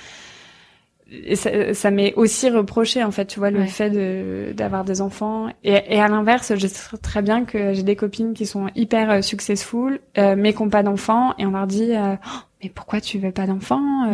[1.10, 5.00] et ça, ça m'est aussi reproché en fait, tu vois, le fait de d'avoir des
[5.00, 5.48] enfants.
[5.62, 9.24] Et, et à l'inverse, je sais très bien que j'ai des copines qui sont hyper
[9.24, 13.32] successful, mais qui n'ont pas d'enfants, et on leur dit, oh, mais pourquoi tu veux
[13.32, 14.10] pas d'enfants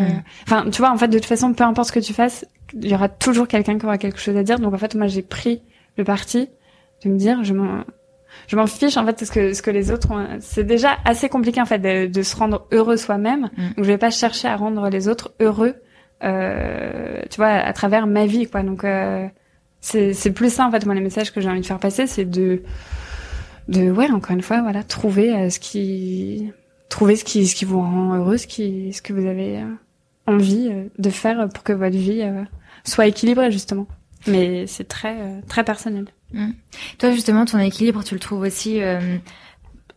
[0.46, 2.88] Enfin, tu vois, en fait, de toute façon, peu importe ce que tu fasses, il
[2.88, 4.58] y aura toujours quelqu'un qui aura quelque chose à dire.
[4.58, 5.62] Donc en fait, moi, j'ai pris
[5.96, 6.48] le parti
[7.04, 7.84] de me dire, je m'en,
[8.46, 10.26] je m'en fiche en fait ce que ce que les autres ont.
[10.40, 13.50] C'est déjà assez compliqué en fait de, de se rendre heureux soi-même.
[13.56, 13.66] Mm.
[13.76, 15.74] Donc je vais pas chercher à rendre les autres heureux,
[16.22, 18.62] euh, tu vois, à travers ma vie quoi.
[18.62, 19.26] Donc euh,
[19.80, 22.06] c'est c'est plus ça en fait moi les messages que j'ai envie de faire passer,
[22.06, 22.62] c'est de
[23.68, 26.52] de ouais encore une fois voilà trouver euh, ce qui
[26.88, 29.74] trouver ce qui ce qui vous rend heureux, ce qui ce que vous avez euh,
[30.26, 32.22] envie euh, de faire pour que votre vie
[32.84, 33.86] soit équilibrée justement.
[34.26, 36.06] Mais c'est très très personnel.
[36.32, 36.50] Mmh.
[36.98, 38.80] Toi, justement, ton équilibre, tu le trouves aussi.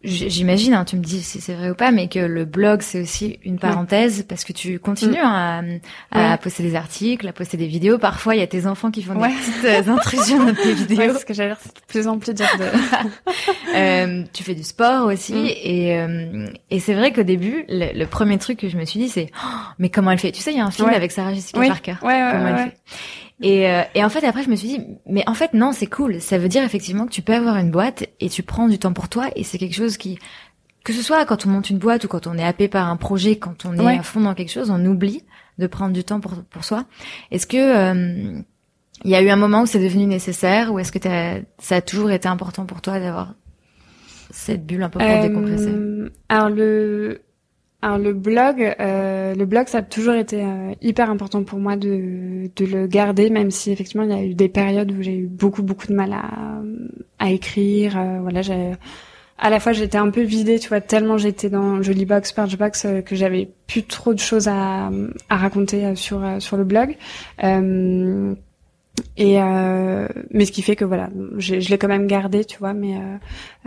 [0.04, 3.02] J'imagine, hein, tu me dis si c'est vrai ou pas, mais que le blog c'est
[3.02, 5.80] aussi une parenthèse parce que tu continues hein,
[6.12, 7.98] à, à poster des articles, à poster des vidéos.
[7.98, 11.14] Parfois, il y a tes enfants qui font des petites euh, intrusions dans tes vidéos.
[11.14, 13.76] parce que j'allais c'est de plus en plus dur de.
[13.78, 15.48] euh, tu fais du sport aussi mmh.
[15.64, 19.10] et euh, et c'est vrai qu'au début, le, premier truc que je me suis dit,
[19.10, 19.48] c'est oh,
[19.80, 20.34] mais comment elle fait?
[20.34, 21.96] Tu sais, il y a un film avec Sarah Jessica Parker.
[22.02, 22.78] Ouais, comment elle fait?
[23.42, 25.88] Et, euh, et en fait, après, je me suis dit, mais en fait, non, c'est
[25.88, 26.22] cool.
[26.22, 28.94] Ça veut dire effectivement que tu peux avoir une boîte et tu prends du temps
[28.94, 30.20] pour toi et c'est quelque chose qui,
[30.84, 32.96] que ce soit quand on monte une boîte ou quand on est happé par un
[32.96, 35.24] projet, quand on est à fond dans quelque chose, on oublie
[35.58, 36.86] de prendre du temps pour, pour soi.
[37.32, 38.42] Est-ce que, euh,
[39.04, 41.00] Il y a eu un moment où c'est devenu nécessaire ou est-ce que
[41.60, 43.36] ça a toujours été important pour toi d'avoir
[44.30, 45.74] cette bulle un peu pour décompresser?
[46.30, 47.22] Alors le
[47.84, 51.76] alors le blog, euh, le blog, ça a toujours été euh, hyper important pour moi
[51.76, 55.18] de, de le garder, même si effectivement il y a eu des périodes où j'ai
[55.18, 56.62] eu beaucoup beaucoup de mal à,
[57.20, 57.98] à écrire.
[57.98, 58.40] Euh, voilà,
[59.38, 63.02] à la fois j'étais un peu vidée, tu vois, tellement j'étais dans Jollybox, Perchbox euh,
[63.02, 64.90] que j'avais plus trop de choses à,
[65.28, 66.96] à raconter sur sur le blog.
[69.18, 72.60] Et euh, mais ce qui fait que voilà, je, je l'ai quand même gardé, tu
[72.60, 72.74] vois.
[72.74, 73.18] Mais euh,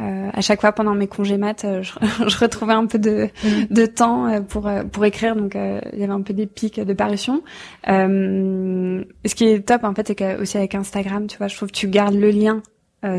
[0.01, 1.93] euh, à chaque fois pendant mes congés maths, euh, je,
[2.29, 3.74] je retrouvais un peu de, mm.
[3.74, 6.81] de temps euh, pour euh, pour écrire, donc il y avait un peu des pics
[6.81, 7.43] de parution.
[7.87, 11.70] ce qui est top en fait, c'est que aussi avec Instagram, tu vois, je trouve
[11.70, 12.62] que tu gardes le lien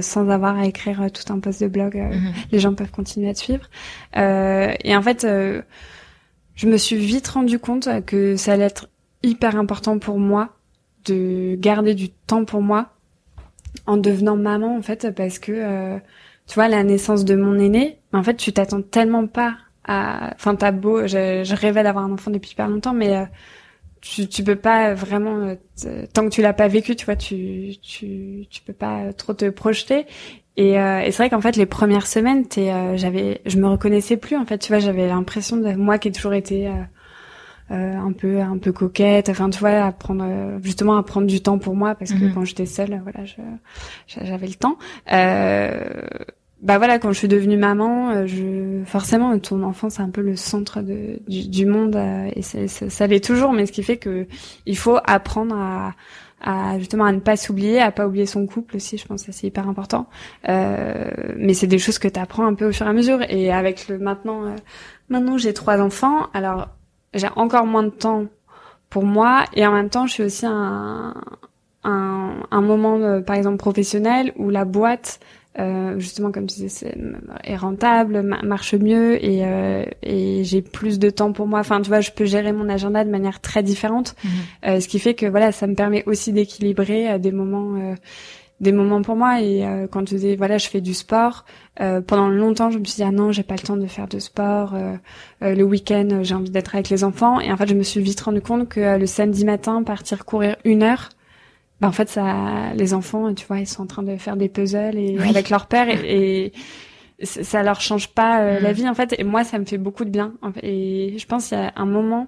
[0.02, 1.96] sans avoir à écrire tout un post de blog.
[1.96, 2.48] Mm-hmm.
[2.52, 3.70] Les gens peuvent continuer à te suivre.
[4.14, 5.26] et en fait,
[6.56, 8.90] je me suis vite rendu compte que ça allait être
[9.24, 10.57] hyper important pour moi
[11.08, 12.90] de garder du temps pour moi
[13.86, 15.98] en devenant maman en fait parce que euh,
[16.48, 20.56] tu vois la naissance de mon aîné en fait tu t'attends tellement pas à enfin
[20.56, 23.26] t'as beau je, je rêvais d'avoir un enfant depuis pas longtemps mais euh,
[24.02, 25.56] tu, tu peux pas vraiment
[25.86, 29.50] euh, tant que tu l'as pas vécu tu vois tu tu peux pas trop te
[29.50, 30.06] projeter.
[30.60, 34.36] Et, et c'est vrai qu'en fait les premières semaines t'es j'avais je me reconnaissais plus
[34.36, 36.72] en fait tu vois j'avais l'impression de moi qui ai toujours été euh,
[37.70, 41.42] un peu un peu coquette enfin tu vois à prendre euh, justement à prendre du
[41.42, 42.34] temps pour moi parce que mhm.
[42.34, 43.36] quand j'étais seule voilà je
[44.08, 44.78] j'avais le temps
[45.12, 46.02] euh,
[46.62, 50.22] bah voilà quand je suis devenue maman euh, je forcément ton enfant c'est un peu
[50.22, 52.00] le centre de, du, du monde
[52.36, 54.28] et ça, ça l'est toujours mais ce qui fait que
[54.66, 55.94] il faut apprendre à
[56.40, 59.32] à justement à ne pas s'oublier, à pas oublier son couple aussi, je pense que
[59.32, 60.08] c'est hyper important.
[60.48, 63.24] Euh, mais c'est des choses que tu apprends un peu au fur et à mesure.
[63.28, 64.44] Et avec le maintenant,
[65.10, 66.28] maintenant j'ai trois enfants.
[66.36, 66.68] Alors
[67.14, 68.26] j'ai encore moins de temps
[68.90, 69.46] pour moi.
[69.54, 71.14] Et en même temps je suis aussi un
[71.84, 75.20] un, un moment euh, par exemple professionnel où la boîte
[75.60, 76.96] euh, justement comme tu disais
[77.44, 81.60] est rentable marche mieux et euh, et j'ai plus de temps pour moi.
[81.60, 84.16] Enfin tu vois je peux gérer mon agenda de manière très différente.
[84.68, 87.96] Euh, ce qui fait que voilà ça me permet aussi d'équilibrer euh, des moments
[88.60, 91.46] des moments pour moi et euh, quand je disais voilà je fais du sport
[91.80, 94.08] euh, pendant longtemps je me suis dit ah non j'ai pas le temps de faire
[94.08, 94.98] de sport euh,
[95.42, 97.40] le week-end j'ai envie d'être avec les enfants.
[97.40, 100.56] Et en fait je me suis vite rendu compte que le samedi matin partir courir
[100.64, 101.10] une heure
[101.82, 104.50] bah en fait ça les enfants tu vois ils sont en train de faire des
[104.50, 106.52] puzzles et avec leur père et,
[107.24, 108.76] ça leur change pas la mm.
[108.76, 109.16] vie en fait.
[109.18, 110.34] Et moi ça me fait beaucoup de bien.
[110.62, 112.28] Et je pense qu'il y a un moment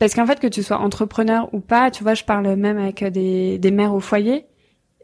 [0.00, 3.04] parce qu'en fait que tu sois entrepreneur ou pas tu vois je parle même avec
[3.04, 4.44] des, des mères au foyer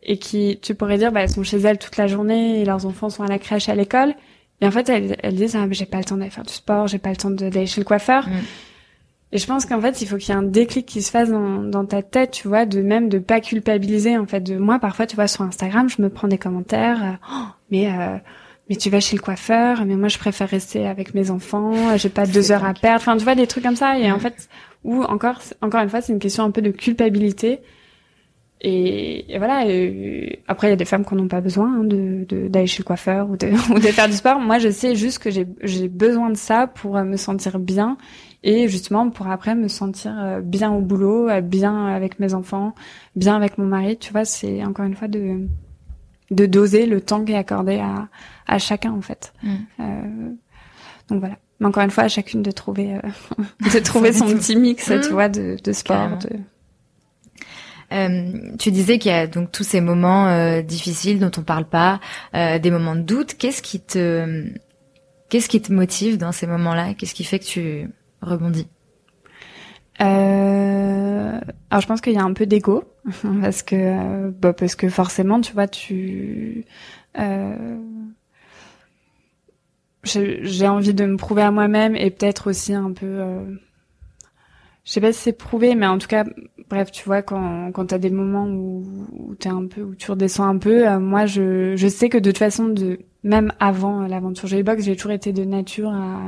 [0.02, 2.86] et qui, tu pourrais dire, bah, elles sont chez elles toute la journée et leurs
[2.86, 4.14] enfants sont à la crèche, à l'école.
[4.60, 6.52] Et en fait, elles, elles disent, ah, mais j'ai pas le temps d'aller faire du
[6.52, 8.28] sport, j'ai pas le temps d'aller chez le coiffeur.
[8.28, 8.32] Mm.
[9.32, 11.30] Et je pense qu'en fait, il faut qu'il y ait un déclic qui se fasse
[11.30, 14.40] dans, dans, ta tête, tu vois, de même de pas culpabiliser, en fait.
[14.40, 17.90] De moi, parfois, tu vois, sur Instagram, je me prends des commentaires, euh, oh, mais
[17.90, 18.18] euh,
[18.68, 22.08] mais tu vas chez le coiffeur, mais moi, je préfère rester avec mes enfants, j'ai
[22.08, 23.00] pas deux heures à perdre.
[23.00, 23.98] Enfin, tu vois, des trucs comme ça.
[23.98, 24.20] Et en mm.
[24.20, 24.48] fait,
[24.84, 27.60] ou encore, encore une fois, c'est une question un peu de culpabilité
[28.64, 29.64] et, et, voilà.
[30.46, 32.84] après, il y a des femmes qui n'ont pas besoin hein, de d'aller chez le
[32.84, 34.38] coiffeur ou de, ou de faire du sport.
[34.38, 37.96] Moi, je sais juste que j'ai j'ai besoin de ça pour me sentir bien
[38.44, 42.72] et justement pour après me sentir euh, bien au boulot, euh, bien avec mes enfants,
[43.16, 43.98] bien avec mon mari.
[43.98, 45.48] Tu vois, c'est encore une fois de
[46.30, 48.08] de doser le temps qui est accordé à
[48.46, 49.32] à chacun en fait.
[49.42, 49.54] Mm.
[49.80, 50.30] Euh,
[51.08, 51.36] donc voilà.
[51.58, 52.96] Mais encore une fois, à chacune de trouver
[53.74, 55.12] de trouver son petit mix, tu mm.
[55.12, 56.30] vois, de, de sport, de
[57.92, 61.66] euh, tu disais qu'il y a donc tous ces moments euh, difficiles dont on parle
[61.66, 62.00] pas,
[62.34, 63.34] euh, des moments de doute.
[63.34, 64.46] Qu'est-ce qui te,
[65.28, 66.94] qu'est-ce qui te motive dans ces moments-là?
[66.94, 67.90] Qu'est-ce qui fait que tu
[68.20, 68.68] rebondis?
[69.98, 72.82] Alors je pense qu'il y a un peu d'ego
[73.40, 76.64] parce que bah, parce que forcément tu vois tu
[80.02, 83.44] j'ai envie de me prouver à moi-même et peut-être aussi un peu
[84.84, 86.24] je sais pas si c'est prouvé, mais en tout cas,
[86.72, 90.10] bref, tu vois, quand, quand t'as des moments où, où t'es un peu, où tu
[90.10, 94.06] redescends un peu, euh, moi, je, je sais que de toute façon, de, même avant
[94.06, 96.18] l'aventure Joybox, j'ai toujours été de nature à,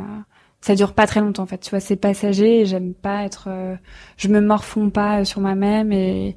[0.61, 3.47] ça dure pas très longtemps, en fait, tu vois, c'est passager et j'aime pas être,
[3.49, 3.75] euh,
[4.19, 6.37] je me morfonds pas sur moi-même et,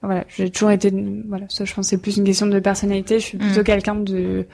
[0.00, 0.90] voilà, j'ai toujours été,
[1.28, 3.64] voilà, ça, je pense, c'est plus une question de personnalité, je suis plutôt mm.
[3.64, 4.46] quelqu'un de,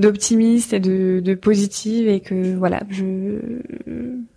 [0.00, 3.38] d'optimiste et de, de positive et que, voilà, je,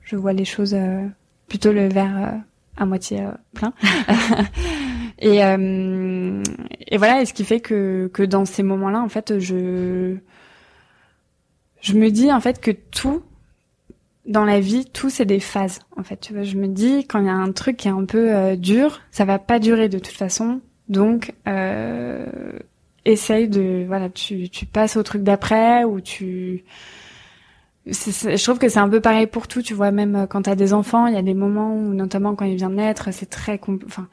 [0.04, 1.08] je vois les choses, euh,
[1.48, 2.38] plutôt le verre euh,
[2.78, 3.74] à moitié euh, plein.
[5.20, 6.44] et, euh,
[6.88, 10.16] et voilà, et ce qui fait que, que dans ces moments-là, en fait, je,
[11.82, 13.22] je me dis en fait que tout
[14.26, 15.80] dans la vie, tout c'est des phases.
[15.98, 17.92] En fait, tu vois, je me dis quand il y a un truc qui est
[17.92, 20.62] un peu dur, ça va pas durer de toute façon.
[20.90, 22.26] Donc, euh,
[23.06, 26.64] essaye de, voilà, tu, tu passes au truc d'après ou tu,
[27.88, 30.74] je trouve que c'est un peu pareil pour tout, tu vois, même quand t'as des
[30.74, 33.60] enfants, il y a des moments où, notamment quand il vient de naître, c'est très,
[33.86, 34.08] enfin,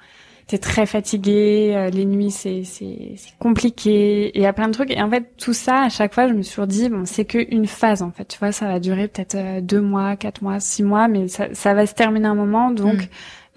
[0.47, 4.73] t'es très fatigué, euh, les nuits c'est c'est compliqué, et il y a plein de
[4.75, 4.91] trucs.
[4.91, 7.67] Et en fait, tout ça, à chaque fois, je me suis dit, bon, c'est qu'une
[7.67, 10.83] phase, en fait, tu vois, ça va durer peut-être euh, deux mois, quatre mois, six
[10.83, 12.95] mois, mais ça, ça va se terminer un moment, donc.
[12.95, 13.09] Mm.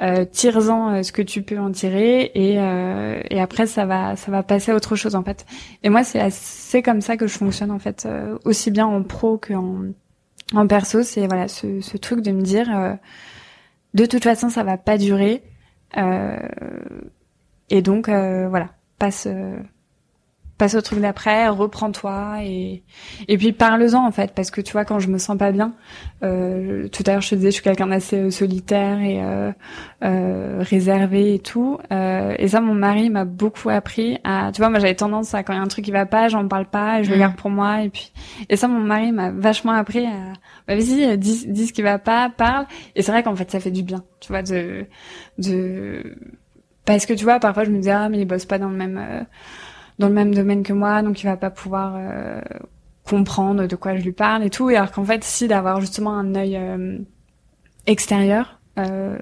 [0.01, 4.17] Euh, tire-en euh, ce que tu peux en tirer et, euh, et après ça va
[4.17, 5.45] ça va passer à autre chose en fait
[5.83, 8.05] et moi c'est assez comme ça que je fonctionne en fait
[8.43, 9.83] aussi bien en pro qu'en
[10.53, 12.97] en perso c'est voilà ce, ce truc de me dire
[13.93, 15.43] de toute façon ça va pas durer
[15.97, 16.37] euh,
[17.69, 18.69] et donc euh, voilà,
[18.99, 19.57] passe euh,
[20.57, 22.83] passe au truc d'après, reprends-toi et
[23.27, 25.73] et puis parle-en en fait parce que tu vois quand je me sens pas bien,
[26.23, 29.51] euh, tout à l'heure je te disais je suis quelqu'un d'assez solitaire et euh,
[30.03, 34.79] euh, réservé et tout et ça mon mari m'a beaucoup appris à tu vois moi
[34.79, 36.99] j'avais tendance à quand il y a un truc qui va pas j'en parle pas
[36.99, 37.19] et je le mmh.
[37.19, 38.13] garde pour moi et puis
[38.49, 40.33] et ça mon mari m'a vachement appris à
[40.67, 43.59] bah, vas-y dis, dis ce qui va pas parle et c'est vrai qu'en fait ça
[43.59, 44.85] fait du bien tu vois de
[45.37, 46.15] de
[46.85, 48.77] parce que tu vois parfois je me disais ah mais il bosse pas dans le
[48.77, 49.23] même euh,
[49.99, 52.41] dans le même domaine que moi donc il va pas pouvoir euh,
[53.07, 56.17] comprendre de quoi je lui parle et tout et alors qu'en fait si d'avoir justement
[56.17, 56.97] un œil euh,
[57.85, 58.59] extérieur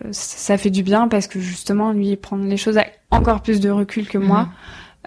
[0.09, 3.59] ça fait du bien parce que justement lui il prend les choses avec encore plus
[3.59, 4.49] de recul que moi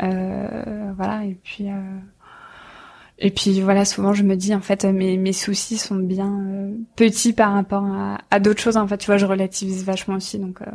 [0.01, 0.93] mmh.
[0.97, 1.67] voilà et puis
[3.19, 6.75] et puis voilà, souvent je me dis en fait mes, mes soucis sont bien euh,
[6.97, 8.77] petits par rapport à, à d'autres choses.
[8.77, 10.67] En fait, tu vois, je relativise vachement aussi, donc euh,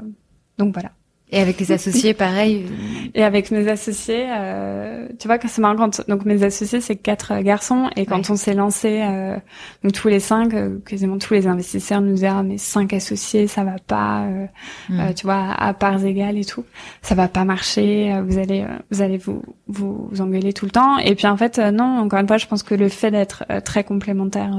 [0.58, 0.92] donc voilà.
[1.34, 2.66] Et avec tes associés, pareil.
[3.16, 6.98] Et avec mes associés, euh, tu vois, quand c'est marrant, quand, donc mes associés, c'est
[6.98, 9.38] quatre euh, garçons, et quand on s'est lancé, euh,
[9.84, 13.48] donc tous les cinq, euh, quasiment tous les investisseurs nous disaient, ah, mais cinq associés,
[13.48, 14.46] ça va pas, euh,
[14.90, 15.14] mm.
[15.14, 16.66] tu vois, à parts égales et tout,
[17.02, 20.98] ça va pas marcher, vous allez, vous allez vous, vous, vous engueuler tout le temps.
[20.98, 23.84] Et puis en fait, non, encore une fois, je pense que le fait d'être très
[23.84, 24.52] complémentaire,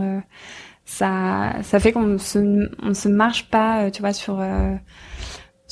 [0.85, 4.43] ça, ça fait qu'on se, on se marche pas, tu vois, sur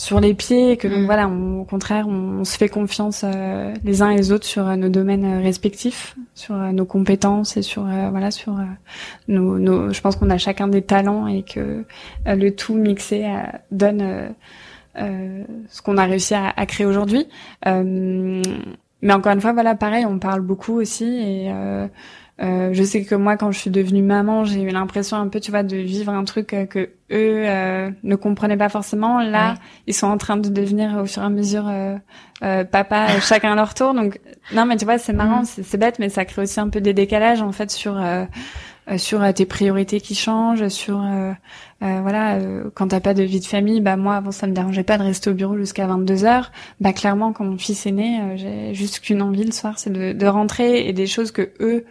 [0.01, 1.05] sur les pieds et que donc mm.
[1.05, 4.75] voilà au contraire on, se fait confiance euh, les uns et les autres sur euh,
[4.75, 8.57] nos domaines euh, respectifs sur nos compétences et sur voilà sur
[9.29, 11.85] nos, nos, je pense qu'on a chacun des talents et que
[12.25, 13.27] le tout mixé
[13.71, 14.31] donne
[14.97, 17.27] ce qu'on a réussi à, à créer aujourd'hui
[17.67, 21.53] mais encore une fois voilà pareil on parle beaucoup aussi et
[22.43, 25.41] euh, je sais que moi, quand je suis devenue maman, j'ai eu l'impression un peu,
[25.41, 29.21] tu vois, de vivre un truc euh, que eux euh, ne comprenaient pas forcément.
[29.21, 33.53] Là, ils sont en train de devenir au fur et à mesure euh, papa, chacun
[33.53, 33.93] à leur tour.
[33.93, 34.21] Donc,
[34.55, 35.63] non, mais tu vois, c'est marrant, mm.
[35.63, 38.01] c'est bête, mais ça crée aussi un peu des décalages en fait sur
[38.97, 41.07] sur tes priorités qui changent, sur
[41.81, 42.39] voilà,
[42.75, 45.05] quand t'as pas de vie de famille, bah moi avant ça me dérangeait pas de
[45.05, 46.51] rester au bureau jusqu'à 22 heures.
[46.81, 50.13] Bah clairement, quand mon fils est né, j'ai juste qu'une envie le soir, c'est de,
[50.13, 51.85] de rentrer et des choses que eux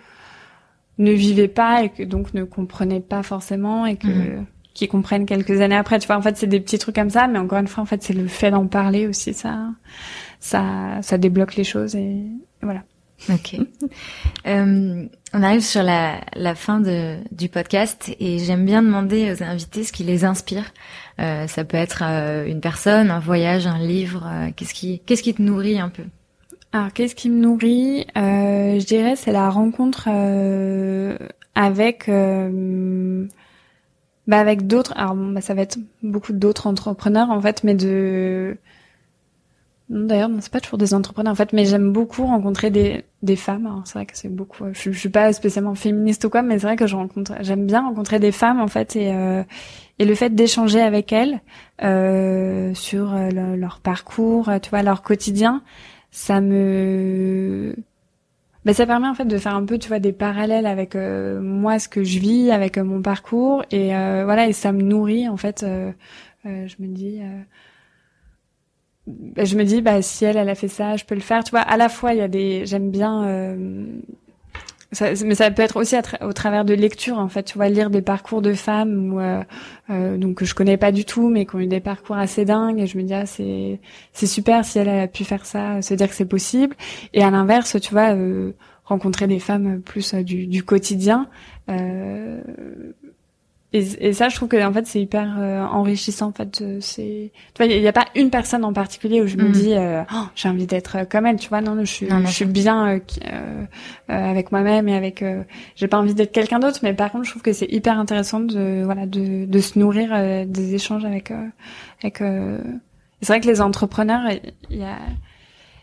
[1.00, 4.45] ne vivaient pas et que donc ne comprenaient pas forcément et que mhm.
[4.74, 5.97] qui comprennent quelques années après.
[6.00, 7.88] Tu vois, en fait, c'est des petits trucs comme ça, mais encore une fois, en
[7.88, 9.70] fait, c'est le fait d'en parler aussi, ça,
[10.39, 12.22] ça, ça débloque les choses et,
[12.62, 12.84] voilà.
[13.30, 13.58] Ok.
[14.47, 19.43] euh, on arrive sur la, la fin de, du podcast et j'aime bien demander aux
[19.43, 20.72] invités ce qui les inspire.
[21.20, 24.26] Euh, ça peut être euh, une personne, un voyage, un livre.
[24.26, 26.04] Euh, qu'est-ce qui, qu'est-ce qui te nourrit un peu?
[26.72, 28.05] Alors, qu'est-ce qui me nourrit?
[28.15, 31.17] Euh, Je dirais c'est la rencontre euh,
[31.55, 33.26] avec euh,
[34.28, 34.93] bah avec d'autres.
[34.95, 38.57] Alors bah, ça va être beaucoup d'autres entrepreneurs en fait, mais de
[39.89, 43.65] D'ailleurs, c'est pas toujours des entrepreneurs en fait, mais j'aime beaucoup rencontrer des, des femmes.
[43.65, 44.65] Alors c'est vrai que c'est beaucoup.
[44.72, 47.34] Je, je, suis pas spécialement féministe ou quoi, mais c'est vrai que je rencontre.
[47.41, 49.43] J'aime bien rencontrer des femmes en fait et euh,
[49.97, 51.41] et le fait d'échanger avec elles
[51.82, 55.63] euh, sur leur parcours, tu vois, leur quotidien,
[56.12, 57.76] ça me
[58.66, 61.41] ben, ça permet en fait de faire un peu tu vois des parallèles avec euh,
[61.41, 63.64] moi ce que je vis avec euh, mon parcours.
[63.72, 65.66] Et euh, voilà et ça me nourrit en fait
[66.45, 67.22] je me dis
[69.07, 71.43] ben, je me dis bah si elle elle a fait ça je peux le faire.
[71.43, 73.55] Tu vois à la fois il y a des j'aime bien
[74.91, 77.43] ça, mais ça peut être aussi au travers de lectures en fait.
[77.43, 79.43] Tu vois lire des parcours de femmes euh,
[79.91, 82.43] euh, donc que je connais pas du tout mais qui ont eu des parcours assez
[82.45, 82.79] dingues.
[82.79, 83.79] Et je me dis ah c'est
[84.13, 86.75] c'est super si elle a pu faire ça se dire que c'est possible.
[87.13, 88.53] Et à l'inverse tu vois euh,
[88.89, 91.29] rencontrer des femmes plus euh, du, du quotidien
[91.69, 92.41] euh,
[93.72, 96.30] et, et, ça, je trouve que en fait, c'est hyper euh, enrichissant.
[96.30, 99.38] En fait, c'est, tu vois, il n'y a, pas une personne en particulier où je
[99.38, 99.51] me mm.
[99.51, 101.36] dis, euh, oh, j'ai envie d'être euh, comme elle.
[101.36, 102.99] Tu vois, non, je suis, je suis bien
[104.07, 105.24] avec moi-même et avec.
[105.76, 108.39] j'ai pas envie d'être quelqu'un d'autre, mais par contre, je trouve que c'est hyper intéressant
[108.39, 111.32] de, voilà, de, de se nourrir des échanges avec,
[112.01, 112.17] avec.
[112.17, 114.24] c'est vrai que les entrepreneurs,
[114.72, 114.97] il y a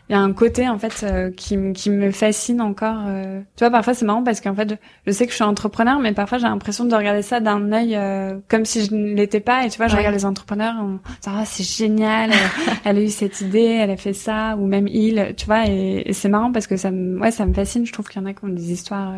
[0.09, 3.03] il y a un côté en fait euh, qui, qui me fascine encore.
[3.07, 3.41] Euh.
[3.57, 6.13] Tu vois, parfois c'est marrant parce qu'en fait, je, sais que je suis entrepreneur, mais
[6.13, 9.65] parfois j'ai l'impression de regarder ça d'un œil euh, comme si je ne l'étais pas.
[9.65, 12.31] Et tu vois, je regarde les entrepreneurs, on ah c'est génial,
[12.85, 15.67] elle, a eu cette idée, elle a fait ça, ou même il, tu vois.
[15.67, 17.85] Et, c'est marrant parce que ça me, ouais, ça me fascine.
[17.85, 19.13] Je trouve qu'il y en a qui ont des histoires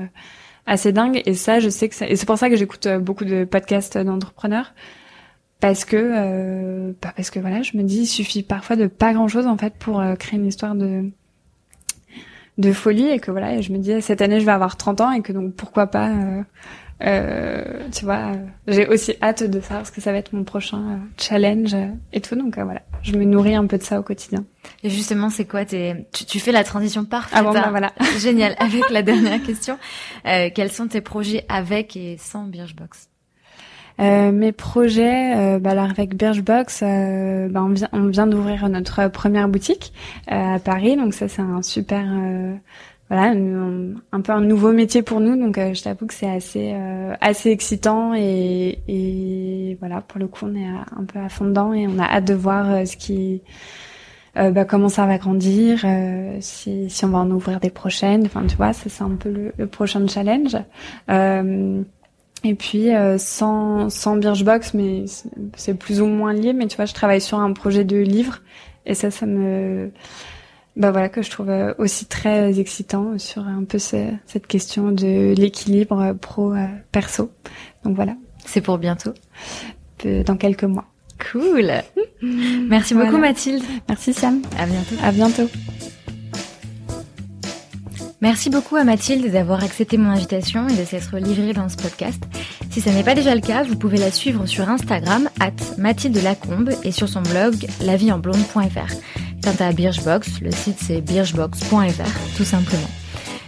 [0.65, 1.21] assez dingues.
[1.25, 3.97] Et ça, je sais que ça, et c'est pour ça que j'écoute beaucoup de podcasts
[3.97, 4.73] d'entrepreneurs
[5.59, 9.13] parce que euh, bah parce que voilà je me dis il suffit parfois de pas
[9.13, 11.09] grand chose en fait pour euh, créer une histoire de
[12.57, 15.01] de folie et que voilà et je me dis cette année je vais avoir 30
[15.01, 16.43] ans et que donc pourquoi pas euh,
[17.01, 18.33] euh tu vois
[18.67, 21.75] j'ai aussi hâte de savoir ce que ça va être mon prochain euh, challenge
[22.13, 22.35] et tout.
[22.35, 24.45] Donc voilà je me nourris un peu de ça au quotidien.
[24.83, 27.93] Et justement c'est quoi tes tu, tu, fais la transition parfaite ah bon, bah, voilà.
[28.17, 28.55] Génial.
[28.59, 29.77] Avec la dernière question
[30.23, 33.09] quels sont tes projets avec et sans Birchbox?
[33.99, 38.67] Euh, mes projets, euh, bah, alors avec Birchbox, euh, bah, on vient, on vient d'ouvrir
[38.69, 39.93] notre première boutique
[40.31, 42.05] euh, à Paris, donc ça c'est un super,
[43.09, 43.33] voilà,
[44.11, 46.75] un, peu un nouveau métier pour nous, donc je t'avoue que c'est assez,
[47.19, 51.73] assez excitant et, et voilà, pour le coup on est un peu à fond dedans
[51.73, 53.41] et on a hâte de voir ce qui
[54.35, 55.85] bah, comment ça va grandir,
[56.39, 58.25] si, si on va en ouvrir des prochaines.
[58.25, 60.55] Enfin, tu vois, ça c'est un peu le, le prochain challenge.
[61.09, 61.83] Euh,
[62.43, 65.05] et puis euh, sans sans Birchbox, mais
[65.55, 66.53] c'est plus ou moins lié.
[66.53, 68.41] Mais tu vois, je travaille sur un projet de livre
[68.85, 69.91] et ça, ça me
[70.75, 75.33] bah voilà que je trouve euh, aussi très excitant sur un peu cette question de
[75.35, 76.53] l'équilibre pro
[76.91, 77.31] perso.
[77.83, 78.15] Donc voilà.
[78.45, 79.13] C'est pour bientôt.
[80.25, 80.85] Dans quelques mois.
[81.31, 81.71] Cool.
[82.69, 83.63] Merci beaucoup Mathilde.
[83.87, 84.41] Merci Sam.
[84.57, 84.95] À bientôt.
[85.03, 85.49] À bientôt.
[88.21, 92.21] Merci beaucoup à Mathilde d'avoir accepté mon invitation et de s'être livrée dans ce podcast.
[92.69, 96.21] Si ce n'est pas déjà le cas, vous pouvez la suivre sur Instagram, at Mathilde
[96.21, 98.93] Lacombe, et sur son blog, lavielenblonde.fr.
[99.41, 102.89] Quant à Birchbox, le site c'est birchbox.fr, tout simplement.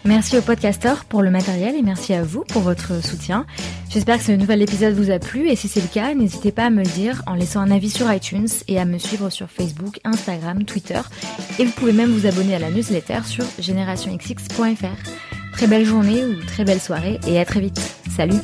[0.04, 3.46] Merci au podcasteur pour le matériel et merci à vous pour votre soutien.
[3.90, 6.66] J'espère que ce nouvel épisode vous a plu et si c'est le cas, n'hésitez pas
[6.66, 9.48] à me le dire en laissant un avis sur iTunes et à me suivre sur
[9.50, 11.02] Facebook, Instagram, Twitter
[11.60, 15.12] et vous pouvez même vous abonner à la newsletter sur générationxx.fr.
[15.54, 17.80] Très belle journée ou très belle soirée et à très vite.
[18.16, 18.42] Salut